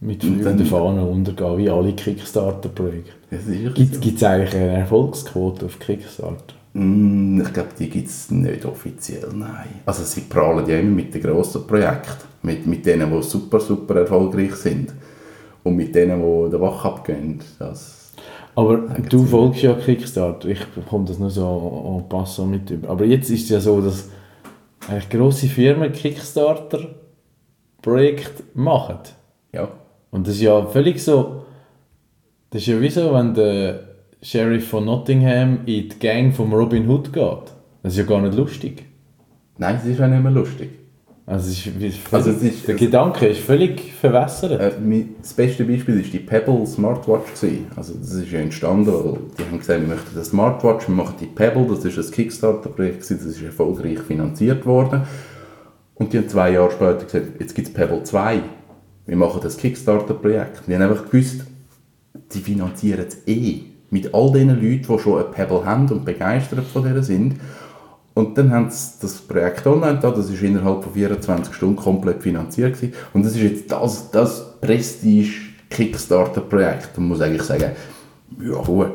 mit 0.00 0.22
fliegenden 0.22 0.66
Fahnen 0.66 1.06
untergehen, 1.08 1.58
wie 1.58 1.70
alle 1.70 1.92
Kickstarter-Projekte. 1.92 3.12
Gibt 3.74 4.04
so. 4.04 4.10
es 4.16 4.22
eigentlich 4.24 4.54
eine 4.54 4.78
Erfolgsquote 4.78 5.66
auf 5.66 5.78
Kickstarter? 5.78 6.54
Mm, 6.74 7.40
Ich 7.40 7.52
glaube, 7.52 7.68
die 7.78 7.88
gibt 7.88 8.08
es 8.08 8.30
nicht 8.30 8.64
offiziell, 8.64 9.28
nein. 9.32 9.68
Also 9.86 10.02
sie 10.04 10.22
prahlen 10.22 10.66
ja 10.68 10.78
immer 10.78 10.90
mit 10.90 11.14
den 11.14 11.22
grossen 11.22 11.66
Projekten. 11.66 12.26
Mit, 12.42 12.66
mit 12.66 12.84
denen, 12.84 13.12
die 13.12 13.22
super, 13.22 13.60
super 13.60 14.00
erfolgreich 14.00 14.54
sind. 14.56 14.92
Und 15.62 15.76
mit 15.76 15.94
denen, 15.94 16.20
die 16.20 16.50
den 16.50 16.60
Wach 16.60 16.84
abgehen. 16.84 17.38
Das, 17.60 18.10
Aber 18.56 18.78
du 18.78 19.24
folgst 19.24 19.62
ja 19.62 19.74
Kickstarter, 19.74 20.48
ich 20.48 20.64
bekomme 20.66 21.04
das 21.04 21.20
nur 21.20 21.30
so 21.30 22.00
en 22.00 22.08
passant 22.08 22.50
mit 22.50 22.68
über. 22.70 22.88
Aber 22.90 23.04
jetzt 23.04 23.30
ist 23.30 23.44
es 23.44 23.48
ja 23.50 23.60
so, 23.60 23.80
dass 23.80 24.08
eigentlich 24.88 25.08
grosse 25.10 25.46
Firmen 25.46 25.92
Kickstarter-Projekte 27.82 28.42
machen. 28.54 28.98
ja. 29.52 29.68
Und 30.10 30.26
das 30.26 30.34
ist 30.34 30.42
ja 30.42 30.66
völlig 30.66 31.02
so, 31.02 31.42
das 32.50 32.60
ist 32.60 32.66
ja 32.68 32.78
wie 32.82 32.90
so, 32.90 33.14
wenn 33.14 33.32
der 33.32 33.80
Sheriff 34.20 34.68
von 34.68 34.84
Nottingham 34.84 35.60
in 35.64 35.88
die 35.88 35.98
Gang 35.98 36.34
von 36.34 36.52
Robin 36.52 36.86
Hood 36.86 37.10
geht. 37.14 37.24
Das 37.82 37.94
ist 37.94 37.98
ja 37.98 38.04
gar 38.04 38.20
nicht 38.20 38.34
lustig. 38.36 38.84
Nein, 39.56 39.76
es 39.80 39.86
ist 39.86 40.00
auch 40.02 40.08
nicht 40.08 40.22
mehr 40.22 40.30
lustig. 40.32 40.68
Also, 41.24 41.48
es 41.50 41.66
ist, 41.66 42.12
Also 42.12 42.30
es 42.32 42.42
ist- 42.42 42.68
der 42.68 42.74
Gedanke 42.74 43.26
ist 43.28 43.40
völlig 43.40 43.94
verwässert. 43.94 44.60
Äh, 44.60 44.72
mein- 44.84 45.14
das 45.22 45.32
beste 45.32 45.64
Beispiel 45.64 45.96
war 45.96 46.02
die 46.02 46.18
Pebble 46.18 46.66
Smartwatch. 46.66 47.32
Gewesen. 47.40 47.66
Also 47.74 47.94
das 47.94 48.12
ist 48.12 48.30
ja 48.30 48.40
entstanden, 48.40 48.88
weil 48.92 49.16
die 49.38 49.44
haben 49.44 49.58
gesagt, 49.58 49.80
wir 49.80 49.88
möchten 49.88 50.14
eine 50.14 50.24
Smartwatch, 50.24 50.88
wir 50.88 50.94
machen 50.94 51.14
die 51.20 51.26
Pebble, 51.26 51.66
das 51.68 51.84
ist 51.86 51.96
ein 51.96 52.12
Kickstarter-Projekt, 52.12 53.00
das 53.00 53.10
ist 53.12 53.40
erfolgreich 53.42 54.00
finanziert 54.00 54.66
worden. 54.66 55.02
Und 55.94 56.12
die 56.12 56.18
haben 56.18 56.28
zwei 56.28 56.52
Jahre 56.52 56.70
später 56.70 57.04
gesagt, 57.04 57.40
jetzt 57.40 57.54
gibt 57.54 57.68
es 57.68 57.74
Pebble 57.74 58.02
2, 58.02 58.42
wir 59.06 59.16
machen 59.16 59.40
das 59.42 59.56
Kickstarter-Projekt. 59.56 60.62
Die 60.66 60.74
haben 60.74 60.82
einfach 60.82 61.10
gewusst, 61.10 61.44
die 62.32 62.40
finanzieren 62.40 63.06
es 63.06 63.26
eh. 63.26 63.62
Mit 63.90 64.12
all 64.14 64.32
den 64.32 64.48
Leuten, 64.48 64.86
die 64.88 64.98
schon 64.98 65.18
eine 65.18 65.24
Pebble 65.24 65.64
haben 65.64 65.88
und 65.90 66.04
begeistert 66.04 66.66
von 66.66 66.82
der 66.84 67.02
sind. 67.02 67.36
Und 68.14 68.36
dann 68.38 68.52
haben 68.52 68.70
sie 68.70 68.92
das 69.00 69.14
Projekt 69.16 69.66
online 69.66 69.98
da, 70.00 70.10
das 70.10 70.30
ist 70.30 70.42
innerhalb 70.42 70.84
von 70.84 70.92
24 70.92 71.52
Stunden 71.54 71.76
komplett 71.76 72.22
finanziert 72.22 72.74
gewesen. 72.74 72.92
Und 73.12 73.24
das 73.24 73.32
ist 73.32 73.42
jetzt 73.42 73.72
das, 73.72 74.10
das 74.10 74.60
Prestige-Kickstarter-Projekt. 74.60 76.96
Man 76.98 77.08
muss 77.08 77.22
eigentlich 77.22 77.42
sagen, 77.42 77.72
ja 78.40 78.62
gut, 78.62 78.92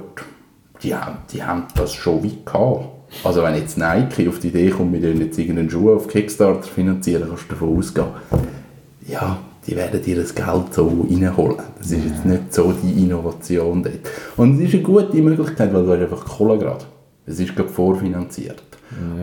die 0.84 0.96
haben, 0.96 1.18
die 1.32 1.44
haben 1.44 1.66
das 1.76 1.94
schon 1.94 2.24
wie 2.24 2.38
gehabt. 2.46 2.97
Also 3.24 3.42
wenn 3.44 3.56
jetzt 3.56 3.78
Nike 3.78 4.28
auf 4.28 4.40
die 4.40 4.50
Idee 4.50 4.70
kommt, 4.70 4.94
wir 4.94 5.02
wollen 5.02 5.22
jetzt 5.22 5.38
irgendeinen 5.38 5.70
Schuh 5.70 5.94
auf 5.94 6.08
Kickstarter 6.08 6.64
finanzieren, 6.64 7.24
kannst 7.28 7.46
du 7.46 7.50
davon 7.50 7.78
ausgehen, 7.78 8.08
ja, 9.08 9.40
die 9.66 9.76
werden 9.76 10.02
dir 10.02 10.18
das 10.18 10.34
Geld 10.36 10.74
so 10.74 11.06
reinholen. 11.10 11.58
Das 11.78 11.92
ist 11.92 12.06
jetzt 12.06 12.26
nicht 12.26 12.54
so 12.54 12.74
die 12.74 13.04
Innovation 13.04 13.84
dort. 13.84 14.00
Und 14.38 14.56
es 14.56 14.68
ist 14.68 14.76
eine 14.76 14.84
gute 14.84 15.18
Möglichkeit, 15.18 15.74
weil 15.74 15.86
du 15.86 15.92
hast 15.92 16.02
einfach 16.02 16.26
Kohle 16.26 16.58
gerade. 16.58 16.86
Es 17.26 17.40
ist 17.40 17.56
gerade 17.56 17.70
vorfinanziert. 17.70 18.62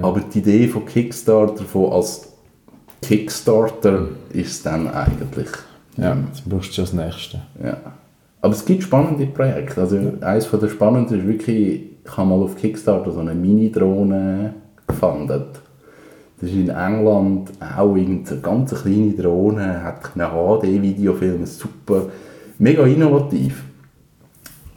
Aber 0.02 0.20
die 0.20 0.38
Idee 0.40 0.68
von 0.68 0.84
Kickstarter, 0.84 1.64
von 1.64 1.92
als 1.92 2.28
Kickstarter, 3.00 4.08
ist 4.30 4.66
dann 4.66 4.88
eigentlich... 4.88 5.48
ja, 5.96 6.16
jetzt 6.28 6.48
brauchst 6.48 6.76
du 6.76 6.82
das 6.82 6.92
Nächste. 6.92 7.40
Ja. 7.62 7.78
Aber 8.42 8.52
es 8.52 8.64
gibt 8.64 8.82
spannende 8.82 9.24
Projekte. 9.26 9.80
Also 9.80 9.98
eines 10.20 10.50
der 10.50 10.68
spannendsten 10.68 11.20
ist 11.20 11.26
wirklich, 11.26 11.82
ich 12.04 12.16
habe 12.16 12.28
mal 12.28 12.42
auf 12.42 12.56
Kickstarter 12.56 13.12
so 13.12 13.20
eine 13.20 13.34
Mini-Drohne 13.34 14.54
gefunden. 14.86 15.44
Das 16.40 16.50
ist 16.50 16.56
in 16.56 16.68
England 16.68 17.50
auch 17.60 17.96
irgendeine 17.96 18.40
ganz 18.40 18.74
kleine 18.74 19.12
Drohne, 19.12 19.82
hat 19.82 20.10
einen 20.14 20.30
HD-Videofilm, 20.60 21.46
super, 21.46 22.06
mega 22.58 22.84
innovativ. 22.84 23.64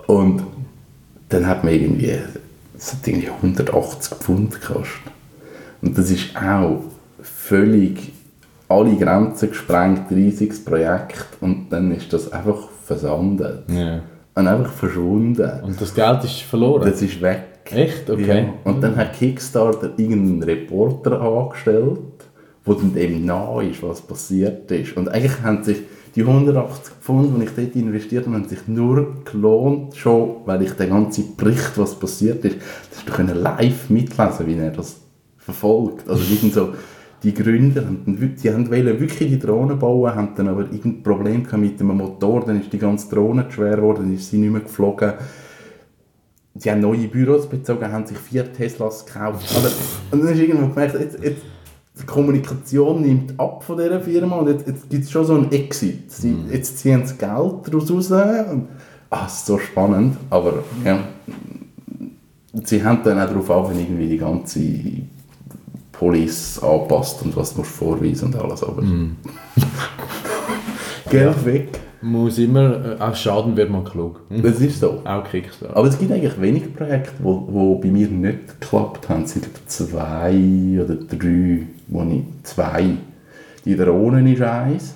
Und 0.05 0.43
dann 1.29 1.45
hat 1.45 1.63
man 1.63 1.73
irgendwie, 1.73 2.13
es 2.77 2.93
hat 2.93 3.07
irgendwie 3.07 3.29
180 3.29 4.17
Pfund 4.19 4.61
gekostet. 4.61 5.11
Und 5.81 5.97
das 5.97 6.09
ist 6.09 6.35
auch 6.35 6.83
völlig 7.21 8.13
alle 8.69 8.95
Grenzen 8.95 9.49
gesprengt, 9.49 10.11
riesiges 10.11 10.63
Projekt 10.63 11.27
und 11.41 11.69
dann 11.69 11.91
ist 11.91 12.11
das 12.11 12.31
einfach 12.31 12.69
versandet. 12.83 13.63
Ja. 13.69 14.01
Und 14.37 14.47
einfach 14.47 14.71
verschwunden. 14.71 15.49
Und 15.63 15.81
das 15.81 15.95
Geld 15.95 16.23
ist 16.23 16.41
verloren? 16.41 16.87
Das 16.87 17.01
ist 17.01 17.19
weg. 17.23 17.43
Echt? 17.71 18.07
Okay. 18.07 18.45
Ja. 18.45 18.53
Und 18.71 18.81
dann 18.81 18.95
hat 18.95 19.13
Kickstarter 19.13 19.93
irgendeinen 19.97 20.43
Reporter 20.43 21.19
angestellt, 21.19 21.97
wo 22.63 22.75
dann 22.75 22.95
eben 22.95 23.25
nah 23.25 23.59
ist, 23.63 23.81
was 23.81 23.99
passiert 23.99 24.69
ist. 24.69 24.95
Und 24.95 25.09
eigentlich 25.09 25.41
haben 25.41 25.63
sich 25.63 25.77
die 26.15 26.21
180 26.21 26.93
Pfund, 27.01 27.35
die 27.35 27.45
ich 27.45 27.55
dort 27.55 27.75
investiert 27.75 28.27
habe, 28.27 28.35
haben 28.35 28.47
sich 28.47 28.67
nur 28.67 29.23
gelohnt, 29.25 29.95
schon, 29.95 30.35
weil 30.45 30.61
ich 30.61 30.73
den 30.73 30.89
ganzen 30.89 31.35
Bericht, 31.35 31.71
was 31.75 31.95
passiert 31.95 32.45
ist, 32.45 32.57
das 32.91 33.05
du 33.05 33.13
können 33.13 33.41
live 33.41 33.89
mitlesen, 33.89 34.45
wie 34.45 34.53
er 34.53 34.69
das 34.69 34.97
verfolgt. 35.39 36.07
Also 36.07 36.23
irgend 36.31 36.53
so 36.53 36.73
die 37.23 37.33
Gründer, 37.33 37.85
haben 37.85 38.03
dann 38.05 38.35
die 38.35 38.49
haben 38.53 38.69
wirklich 38.69 39.29
die 39.29 39.39
Drohne 39.39 39.75
bauen, 39.75 40.13
haben 40.13 40.29
dann 40.35 40.49
aber 40.49 40.61
irgendein 40.61 41.03
Problem 41.03 41.47
mit 41.57 41.79
dem 41.79 41.87
Motor, 41.87 42.45
dann 42.45 42.61
ist 42.61 42.71
die 42.71 42.77
ganze 42.77 43.09
Drohne 43.09 43.47
zu 43.47 43.55
schwer 43.55 43.77
geworden, 43.77 44.03
dann 44.03 44.13
ist 44.13 44.29
sie 44.29 44.37
nicht 44.37 44.51
mehr 44.51 44.61
geflogen 44.61 45.13
sie 46.59 46.71
haben 46.71 46.81
neue 46.81 47.07
Büros 47.07 47.47
bezogen, 47.47 47.91
haben 47.91 48.05
sich 48.05 48.17
vier 48.17 48.51
Teslas 48.51 49.05
gekauft. 49.05 49.45
Aber, 49.55 49.71
und 50.11 50.23
dann 50.23 50.33
ist 50.33 50.39
irgendwo 50.39 50.67
gemerkt, 50.67 50.99
jetzt, 50.99 51.23
jetzt, 51.23 51.41
die 51.99 52.05
Kommunikation 52.05 53.01
nimmt 53.01 53.39
ab 53.39 53.63
von 53.63 53.77
dieser 53.77 53.99
Firma 54.01 54.37
und 54.37 54.49
jetzt, 54.49 54.67
jetzt 54.67 54.89
gibt 54.89 55.03
es 55.03 55.11
schon 55.11 55.25
so 55.25 55.35
einen 55.35 55.51
Exit. 55.51 56.11
Sie, 56.11 56.35
Jetzt 56.51 56.77
ziehen 56.77 57.05
sie 57.05 57.15
Geld 57.15 57.55
daraus 57.65 57.91
raus. 57.91 58.11
Und, 58.11 58.67
ah, 59.09 59.25
ist 59.25 59.45
so 59.45 59.57
spannend. 59.57 60.15
Aber 60.29 60.63
ja, 60.85 60.99
sie 62.63 62.83
haben 62.83 62.99
dann 63.03 63.19
auch 63.19 63.27
darauf 63.27 63.71
an, 63.71 63.79
irgendwie 63.79 64.09
die 64.09 64.17
ganze 64.17 64.59
Police 65.97 66.61
anpasst 66.61 67.23
und 67.23 67.35
was 67.35 67.55
du 67.55 67.63
vorweisen 67.63 68.33
und 68.33 68.35
alles. 68.35 68.63
Aber 68.63 68.83
Geld 71.09 71.45
weg. 71.45 71.79
Muss 71.99 72.37
immer, 72.37 72.99
äh, 72.99 73.01
aus 73.01 73.19
Schaden 73.19 73.57
wird 73.57 73.71
man 73.71 73.83
klug. 73.83 74.21
Hm? 74.29 74.43
Das 74.43 74.61
ist 74.61 74.79
so. 74.79 75.01
Auch 75.03 75.23
Kickstarter. 75.23 75.75
Aber 75.75 75.87
es 75.87 75.97
gibt 75.97 76.11
eigentlich 76.11 76.39
wenige 76.39 76.69
Projekte, 76.69 77.11
die 77.17 77.23
wo, 77.23 77.47
wo 77.49 77.75
bei 77.79 77.87
mir 77.87 78.07
nicht 78.07 78.61
geklappt 78.61 79.09
haben. 79.09 79.23
Es 79.23 79.31
sind 79.31 79.47
zwei 79.65 80.79
oder 80.83 80.95
drei, 80.95 81.63
wo 81.87 82.03
ich 82.03 82.21
zwei. 82.43 82.97
Die 83.65 83.75
Drohnen 83.75 84.27
ist 84.27 84.41
eins. 84.43 84.93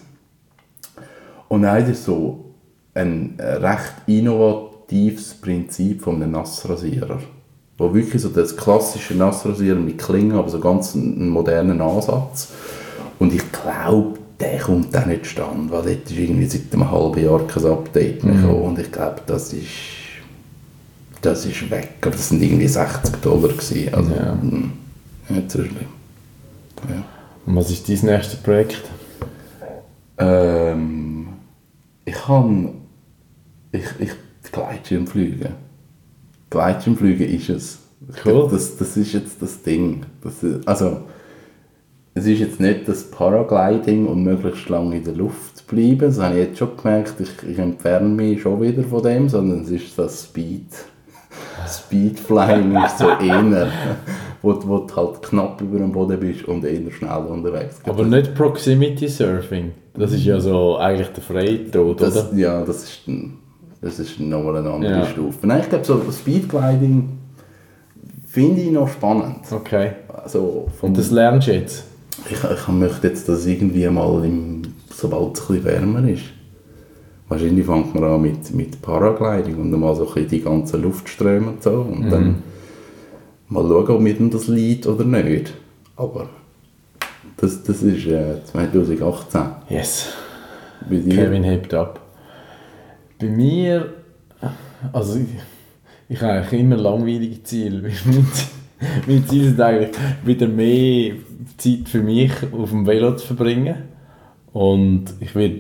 Und 1.48 1.66
eins 1.66 1.90
ist 1.90 2.06
so 2.06 2.52
ein 2.94 3.36
recht 3.40 3.94
innovatives 4.06 5.34
Prinzip 5.34 6.02
von 6.02 6.16
einem 6.16 6.32
Nassrasierer. 6.32 7.20
Wo 7.82 7.92
wirklich 7.96 8.22
so 8.22 8.30
das 8.30 8.56
klassische 8.56 9.16
Nassrasierer 9.16 9.80
mit 9.80 9.98
Klingen, 9.98 10.34
aber 10.34 10.50
so 10.50 10.60
ganz 10.60 10.94
einen 10.96 11.30
modernen 11.30 11.82
Ansatz. 11.82 12.50
Und 13.18 13.34
ich 13.34 13.42
glaube, 13.52 14.20
der 14.40 14.60
kommt 14.60 14.94
dann 14.94 15.10
nicht 15.10 15.26
stand, 15.26 15.72
weil 15.72 15.82
dort 15.82 16.06
ist 16.12 16.12
irgendwie 16.12 16.46
seit 16.46 16.72
einem 16.74 16.92
halben 16.92 17.24
Jahr 17.24 17.40
kein 17.48 17.66
Update 17.66 18.24
mehr 18.24 18.36
gekommen. 18.36 18.62
Und 18.62 18.78
ich 18.80 18.92
glaube, 18.92 19.22
das 19.26 19.52
ist, 19.54 19.66
das 21.24 21.44
ist 21.48 21.72
weg. 21.72 21.90
Aber 22.02 22.12
das 22.12 22.30
sind 22.30 22.44
irgendwie 22.44 22.68
60 22.68 23.16
Dollar 23.16 23.50
gewesen. 23.50 23.94
Also, 23.94 24.12
Ja. 24.12 24.36
mh, 24.36 24.70
nicht 25.30 25.52
so 25.52 25.60
schlimm. 25.64 25.76
Ja. 26.88 27.04
Und 27.48 27.56
was 27.56 27.72
ist 27.72 27.90
dein 27.90 28.00
nächstes 28.14 28.36
Projekt? 28.42 28.82
Ähm, 30.20 31.30
ich 32.06 32.14
kann 32.14 32.70
ich, 33.72 33.86
ich 33.98 34.12
Gleitschirmflüge. 34.52 35.50
Gleitschirmflüge 36.52 37.26
ist 37.26 37.50
es. 37.50 37.80
Cool. 38.26 38.48
Das, 38.52 38.78
das 38.78 38.96
ist 38.98 39.14
jetzt 39.14 39.42
das 39.42 39.64
Ding. 39.64 40.04
Das 40.24 40.44
ist, 40.44 40.68
also, 40.68 40.98
es 42.14 42.26
ist 42.28 42.40
jetzt 42.40 42.60
nicht 42.60 42.88
das 42.88 43.10
Paragliding 43.10 44.06
und 44.06 44.24
möglichst 44.24 44.68
lange 44.70 44.98
in 44.98 45.04
der 45.04 45.16
Luft 45.16 45.66
bleiben. 45.68 46.00
Das 46.00 46.20
habe 46.20 46.38
ich 46.40 46.48
jetzt 46.48 46.58
schon 46.60 46.76
gemerkt. 46.78 47.16
Ich, 47.20 47.30
ich 47.50 47.58
entferne 47.58 48.10
mich 48.10 48.42
schon 48.42 48.62
wieder 48.62 48.84
von 48.84 49.02
dem, 49.02 49.30
sondern 49.30 49.62
es 49.62 49.70
ist 49.72 49.98
das 49.98 50.24
Speed. 50.26 50.66
Speedflying 51.68 52.76
ist 52.84 52.98
so 52.98 53.08
eher, 53.10 53.68
wo, 54.42 54.54
du- 54.54 54.68
wo 54.68 54.78
du 54.80 54.96
halt 54.96 55.22
knapp 55.22 55.62
über 55.62 55.78
dem 55.78 55.92
Boden 55.94 56.20
bist 56.20 56.44
und 56.46 56.66
eher 56.66 56.92
schnell 56.92 57.26
unterwegs. 57.30 57.82
Glaub, 57.84 57.98
Aber 58.00 58.06
nicht 58.08 58.36
Proximity 58.36 59.08
Surfing. 59.08 59.72
Das 59.94 60.12
ist 60.12 60.26
ja 60.26 60.40
so 60.40 60.78
eigentlich 60.78 61.08
der 61.10 61.24
Freitod, 61.24 62.02
oder? 62.02 62.30
ja, 62.36 62.66
das 62.66 62.84
ist, 62.84 63.08
ein- 63.08 63.38
das 63.82 64.00
ist 64.00 64.20
nochmal 64.20 64.58
eine 64.58 64.70
andere 64.70 64.92
Ja. 64.92 65.06
Stufe. 65.06 65.46
Nein, 65.48 65.62
ich 65.62 65.70
glaube, 65.70 65.86
so 65.86 66.02
Speedgliding 66.12 67.10
finde 68.28 68.62
ich 68.62 68.72
noch 68.72 68.88
spannend. 68.88 69.52
Okay. 69.52 69.92
Also 70.24 70.68
Und 70.82 70.98
das 70.98 71.12
lernst 71.12 71.48
du 71.48 71.54
jetzt? 71.54 71.86
ich, 72.30 72.38
ich 72.44 72.68
möchte 72.68 73.08
jetzt 73.08 73.28
das 73.28 73.46
irgendwie 73.46 73.88
mal, 73.88 74.24
im, 74.24 74.62
sobald 74.94 75.38
es 75.38 75.42
ein 75.42 75.48
bisschen 75.48 75.66
wärmer 75.66 76.08
ist. 76.08 76.24
Wahrscheinlich 77.28 77.66
fängt 77.66 77.96
man 77.96 78.04
an 78.04 78.22
mit, 78.22 78.54
mit 78.54 78.82
Paragliding 78.82 79.56
und 79.56 79.72
dann 79.72 79.80
mal 79.80 79.96
so 79.96 80.06
ein 80.08 80.14
bisschen 80.14 80.30
die 80.30 80.42
ganzen 80.42 80.82
Luftströme 80.82 81.52
und 81.52 81.64
so. 81.64 81.72
Und 81.72 82.10
dann 82.10 82.44
mal 83.48 83.64
schauen, 83.68 83.90
ob 83.90 84.02
mir 84.02 84.14
das 84.30 84.48
liegt 84.48 84.86
oder 84.86 85.06
nicht. 85.06 85.54
Aber 85.96 86.28
das, 87.38 87.64
das 87.64 87.82
ist 87.84 88.06
äh, 88.06 88.36
2018. 88.52 89.42
Yes. 89.70 90.08
Kevin 90.90 91.44
hebt 91.44 91.74
ab. 91.74 92.01
Bei 93.22 93.28
mir, 93.28 93.94
also 94.92 95.20
ich, 95.20 95.28
ich 96.10 96.22
habe 96.22 96.34
eigentlich 96.34 96.60
immer 96.60 96.78
langweilige 96.78 97.44
Ziele. 97.44 97.82
Mein 98.06 98.26
Ziel- 98.34 98.48
mein 99.08 99.28
Ziel 99.28 99.46
ist 99.46 99.62
eigentlich, 99.62 99.92
wieder 100.26 100.48
mehr 100.48 101.14
Zeit 101.58 101.88
für 101.88 102.02
mich 102.02 102.32
auf 102.52 102.72
dem 102.72 102.88
Velo 102.88 103.16
zu 103.16 103.28
verbringen. 103.28 103.76
Und 104.54 105.06
ich 105.20 105.36
werde 105.36 105.60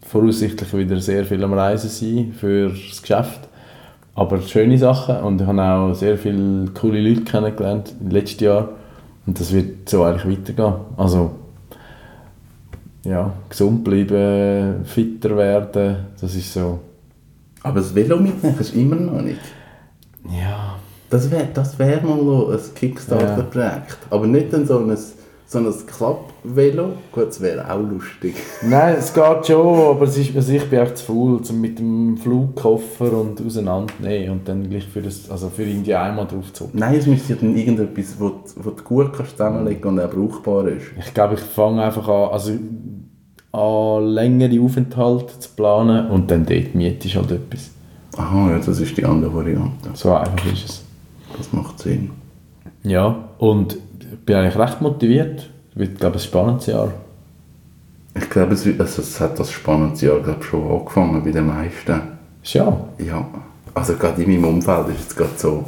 voraussichtlich 0.00 0.72
wieder 0.74 0.98
sehr 0.98 1.26
viel 1.26 1.44
am 1.44 1.52
Reisen 1.52 1.90
sein 1.90 2.32
für 2.32 2.70
das 2.70 3.02
Geschäft. 3.02 3.40
Aber 4.14 4.40
schöne 4.40 4.78
Sachen 4.78 5.16
und 5.18 5.40
ich 5.40 5.46
habe 5.46 5.62
auch 5.62 5.94
sehr 5.94 6.16
viele 6.16 6.66
coole 6.74 7.00
Leute 7.00 7.24
kennengelernt 7.24 7.94
im 8.00 8.10
letzten 8.10 8.44
Jahr. 8.44 8.70
Und 9.26 9.38
das 9.38 9.52
wird 9.52 9.88
so 9.88 10.04
eigentlich 10.04 10.38
weitergehen. 10.38 10.74
Also, 10.96 11.30
ja, 13.04 13.32
gesund 13.48 13.84
bleiben, 13.84 14.84
fitter 14.84 15.36
werden, 15.36 15.96
das 16.20 16.34
ist 16.34 16.52
so, 16.52 16.80
Aber 17.62 17.80
das 17.80 17.94
Velo 17.94 18.16
mitnehmen 18.16 18.58
ist 18.58 18.74
immer 18.74 18.96
noch 18.96 19.20
nicht. 19.22 19.40
ja, 20.28 20.76
Das 21.10 21.30
wäre 21.30 21.48
das 21.54 21.78
wär 21.78 22.02
mal 22.02 22.16
noch 22.16 22.50
ein 22.50 22.58
Kickstarter-Projekt. 22.74 23.98
Aber 24.10 24.26
nicht 24.26 24.52
dann 24.52 24.66
so 24.66 24.78
ein, 24.78 24.96
so 25.46 25.58
ein 25.58 25.72
Klapp-Velo. 25.86 26.92
Gut, 27.12 27.28
das 27.28 27.40
wäre 27.40 27.70
auch 27.70 27.78
lustig. 27.80 28.34
Nein, 28.62 28.96
es 28.98 29.12
geht 29.12 29.46
schon, 29.46 29.78
aber 29.90 30.04
es 30.06 30.16
ist, 30.16 30.34
also 30.34 30.52
ich 30.52 30.68
bin 30.68 30.80
echt 30.80 30.96
zu 30.98 31.04
faul, 31.04 31.40
um 31.48 31.60
mit 31.60 31.78
dem 31.78 32.16
Flugkoffer 32.16 33.12
und 33.12 33.44
auseinandernehmen 33.46 34.30
und 34.38 34.48
dann 34.48 34.68
gleich 34.68 34.86
für, 34.88 35.02
das, 35.02 35.30
also 35.30 35.48
für 35.50 35.64
irgendwie 35.64 35.94
einmal 35.94 36.26
drauf 36.26 36.52
zu 36.52 36.70
Nein, 36.72 36.94
es 36.96 37.06
müsste 37.06 37.34
ja 37.34 37.38
dann 37.40 37.54
irgendetwas, 37.56 38.16
wo, 38.18 38.28
du- 38.30 38.36
wo 38.56 38.70
du 38.70 38.82
gut 38.82 39.12
kannst 39.14 39.32
zusammenlegen 39.32 39.84
und 39.84 40.00
auch 40.00 40.10
brauchbar 40.10 40.66
ist. 40.68 40.86
Ich 40.98 41.12
glaube, 41.14 41.34
ich 41.34 41.40
fange 41.40 41.82
einfach 41.82 42.08
an, 42.08 42.30
also 42.32 42.52
an 43.52 44.04
längere 44.06 44.60
Aufenthalte 44.62 45.38
zu 45.38 45.50
planen 45.50 46.06
und 46.10 46.30
dann 46.30 46.46
dort 46.46 46.74
miete 46.74 47.06
ich 47.06 47.16
halt 47.16 47.30
etwas. 47.30 47.70
Aha, 48.16 48.50
ja, 48.50 48.58
das 48.58 48.80
ist 48.80 48.96
die 48.96 49.04
andere 49.04 49.34
Variante. 49.34 49.90
So 49.94 50.14
einfach 50.14 50.52
ist 50.52 50.64
es. 50.64 50.84
Das 51.36 51.52
macht 51.52 51.78
Sinn. 51.78 52.10
Ja, 52.82 53.28
und 53.38 53.74
ich 54.00 54.18
bin 54.26 54.36
eigentlich 54.36 54.56
recht 54.58 54.80
motiviert. 54.80 55.48
Wird, 55.74 55.98
glaube 55.98 56.16
ich, 56.16 56.22
ein 56.24 56.28
spannendes 56.28 56.66
Jahr. 56.66 56.92
Ich 58.14 58.28
glaube, 58.28 58.52
es, 58.52 58.66
wird- 58.66 58.78
also 58.80 59.00
es 59.00 59.18
hat 59.20 59.38
das 59.38 59.50
spannende 59.50 60.04
Jahr 60.04 60.20
glaub, 60.20 60.44
schon 60.44 60.70
angefangen 60.70 61.22
bei 61.24 61.30
den 61.30 61.46
meisten. 61.46 62.00
Ist 62.42 62.52
ja. 62.54 62.76
Ja, 62.98 63.26
also 63.74 63.94
gerade 63.94 64.22
in 64.22 64.30
meinem 64.30 64.56
Umfeld 64.56 64.88
ist 64.88 64.98
jetzt 65.00 65.16
gerade 65.16 65.30
so, 65.36 65.64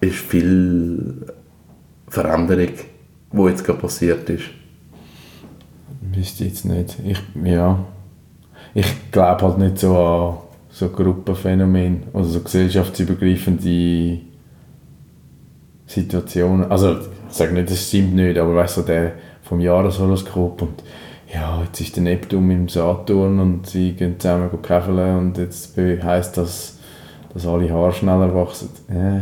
ist 0.00 0.14
viel 0.16 1.26
Veränderung, 2.08 2.68
die 3.32 3.42
jetzt 3.42 3.64
gerade 3.64 3.80
passiert 3.80 4.28
ist. 4.30 4.44
Wüsste 6.16 6.44
jetzt 6.44 6.64
nicht. 6.64 6.96
Ich, 7.04 7.18
ja. 7.44 7.78
Ich 8.74 9.10
glaube 9.10 9.42
halt 9.42 9.58
nicht 9.58 9.78
so 9.78 9.96
an 9.96 10.34
so 10.70 10.90
Gruppenphänomen 10.90 12.02
oder 12.12 12.24
so 12.24 12.40
gesellschaftsübergreifende 12.40 14.20
Situationen. 15.86 16.70
Also, 16.70 16.98
ich 16.98 17.34
sage 17.34 17.54
nicht, 17.54 17.70
das 17.70 17.88
stimmt 17.88 18.14
nicht, 18.14 18.36
aber 18.36 18.54
weißt 18.54 18.78
du, 18.78 18.82
der 18.82 19.12
vom 19.42 19.60
Jahreshoroskop 19.60 20.60
und 20.62 20.82
ja, 21.32 21.62
jetzt 21.62 21.80
ist 21.80 21.96
der 21.96 22.02
Neptun 22.02 22.50
im 22.50 22.68
Saturn 22.68 23.40
und 23.40 23.66
sie 23.66 23.92
gehen 23.92 24.18
zusammen 24.18 24.50
käfeln 24.62 25.18
und 25.18 25.38
jetzt 25.38 25.76
heisst 25.76 26.36
das, 26.36 26.78
dass 27.32 27.46
alle 27.46 27.72
Haare 27.72 27.92
schneller 27.92 28.34
wachsen. 28.34 28.68
Äh, 28.88 29.20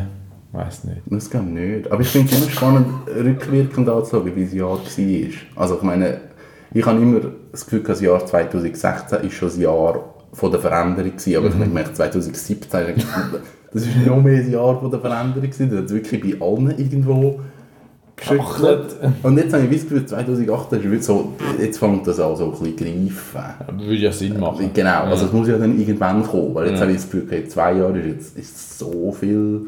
weiß 0.56 0.84
nicht. 0.84 1.02
Das 1.06 1.32
ich 1.32 1.40
nicht. 1.40 1.90
Aber 1.90 2.02
ich 2.02 2.08
finde 2.08 2.32
es 2.32 2.40
immer 2.40 2.50
spannend, 2.50 2.86
rückwirkend 3.06 3.88
anzuschauen, 3.88 4.34
wie 4.34 4.44
das 4.44 4.52
Jahr 4.52 4.70
war. 4.70 4.80
Also 5.56 5.76
ich 5.76 5.82
meine, 5.82 6.20
ich 6.74 6.84
habe 6.84 7.00
immer 7.00 7.20
das 7.52 7.64
Gefühl, 7.64 7.82
das 7.86 8.00
Jahr 8.00 8.24
2016 8.26 9.20
ist 9.20 9.34
schon 9.34 9.48
das 9.48 9.58
Jahr 9.58 10.14
von 10.32 10.50
der 10.50 10.60
Veränderung 10.60 11.12
gewesen. 11.12 11.36
Aber 11.36 11.46
ich 11.46 11.54
habe 11.54 11.64
gemerkt, 11.64 11.96
2017 11.96 12.56
ist 12.66 12.74
eigentlich- 12.74 13.06
das 13.72 13.82
ist 13.86 13.96
noch 14.06 14.20
mehr 14.22 14.40
ein 14.42 14.50
Jahr 14.50 14.78
von 14.80 14.90
der 14.90 15.00
Veränderung 15.00 15.42
gewesen. 15.50 15.70
Das 15.70 15.80
hat 15.80 15.90
wirklich 15.90 16.20
bei 16.38 16.44
allen 16.44 16.70
irgendwo 16.78 17.40
geschüttelt. 18.16 18.96
Und 19.22 19.36
jetzt 19.38 19.52
habe 19.52 19.64
ich 19.64 19.70
das 19.70 19.82
Gefühl, 19.82 20.06
2018 20.06 20.92
ist 20.92 21.04
so, 21.04 21.32
jetzt 21.60 21.78
fängt 21.78 22.06
das 22.06 22.20
an 22.20 22.36
so 22.36 22.44
ein 22.46 22.50
bisschen 22.50 22.76
greifen. 22.76 23.78
Würde 23.80 23.94
ja 23.94 24.12
Sinn 24.12 24.38
machen. 24.38 24.70
Genau, 24.72 25.04
also 25.04 25.26
es 25.26 25.32
muss 25.32 25.48
ja 25.48 25.58
dann 25.58 25.78
irgendwann 25.78 26.22
kommen, 26.22 26.54
weil 26.54 26.70
jetzt 26.70 26.80
habe 26.80 26.90
ich 26.90 26.96
das 26.98 27.06
Gefühl, 27.10 27.24
okay, 27.26 27.46
zwei 27.48 27.72
Jahre 27.74 27.98
ist 27.98 28.06
jetzt 28.06 28.38
ist 28.38 28.78
so 28.78 29.12
viel 29.12 29.62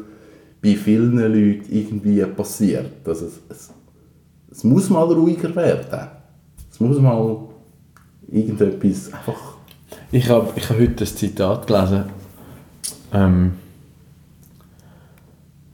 bei 0.61 0.75
vielen 0.75 1.17
Leuten 1.17 1.65
irgendwie 1.69 2.23
passiert, 2.25 2.87
dass 3.03 3.21
es, 3.21 3.33
es, 3.49 3.69
es 4.51 4.63
muss 4.63 4.89
mal 4.89 5.03
ruhiger 5.03 5.53
werden. 5.55 6.07
Es 6.77 6.81
muss 6.81 6.99
mal 6.99 7.37
irgendetwas 8.27 9.11
einfach... 9.11 9.55
Ich 10.11 10.29
habe 10.29 10.47
ich 10.55 10.69
hab 10.69 10.77
heute 10.77 11.03
ein 11.03 11.07
Zitat 11.07 11.65
gelesen. 11.65 12.03
Ähm, 13.11 13.53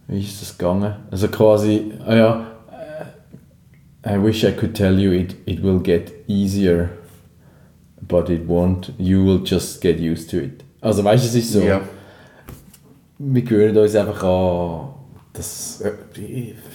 wie 0.08 0.22
ist 0.22 0.42
das 0.42 0.58
gegangen? 0.58 0.96
Also 1.12 1.28
quasi, 1.28 1.92
ah 2.06 2.16
ja, 2.16 2.48
äh, 4.02 4.16
I 4.16 4.24
wish 4.24 4.46
I 4.46 4.54
could 4.54 4.76
tell 4.76 4.98
you 4.98 5.12
it, 5.12 5.36
it 5.46 5.62
will 5.62 5.80
get 5.82 6.14
easier, 6.30 6.90
but 8.08 8.30
it 8.30 8.48
won't. 8.48 8.94
You 8.98 9.26
will 9.26 9.42
just 9.44 9.82
get 9.82 10.00
used 10.00 10.30
to 10.30 10.38
it. 10.38 10.64
Also 10.80 11.04
weißt 11.04 11.22
du, 11.26 11.28
es 11.28 11.36
ist 11.36 11.52
so, 11.52 11.60
Ja. 11.64 11.82
wir 13.18 13.42
gewöhnen 13.42 13.76
uns 13.78 13.94
einfach 13.94 14.24
an, 14.24 14.88
dass 15.34 15.84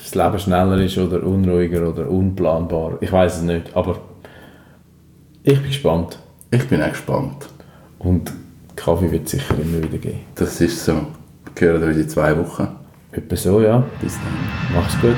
das 0.04 0.14
Leben 0.14 0.38
schneller 0.38 0.76
ist 0.82 0.98
oder 0.98 1.22
unruhiger 1.22 1.88
oder 1.88 2.10
unplanbar. 2.10 2.98
Ich 3.00 3.10
weiß 3.10 3.36
es 3.38 3.42
nicht, 3.42 3.74
aber 3.74 4.00
ich 5.42 5.58
bin 5.60 5.68
gespannt. 5.68 6.18
Ich 6.50 6.66
bin 6.68 6.82
auch 6.82 6.90
gespannt. 6.90 7.48
Und 7.98 8.32
Kaffee 8.76 9.10
wird 9.10 9.26
es 9.26 9.32
sicher 9.32 9.54
immer 9.60 9.82
wieder 9.82 9.98
geben. 9.98 10.20
Das 10.34 10.60
ist 10.60 10.84
so. 10.84 11.06
Wir 11.56 11.68
hören 11.68 11.82
uns 11.82 11.96
in 11.96 12.08
zwei 12.08 12.36
Wochen. 12.38 12.68
Etwa 13.12 13.36
so, 13.36 13.60
ja. 13.60 13.84
Bis 14.00 14.14
dann. 14.14 14.74
Mach's 14.74 15.00
gut. 15.00 15.16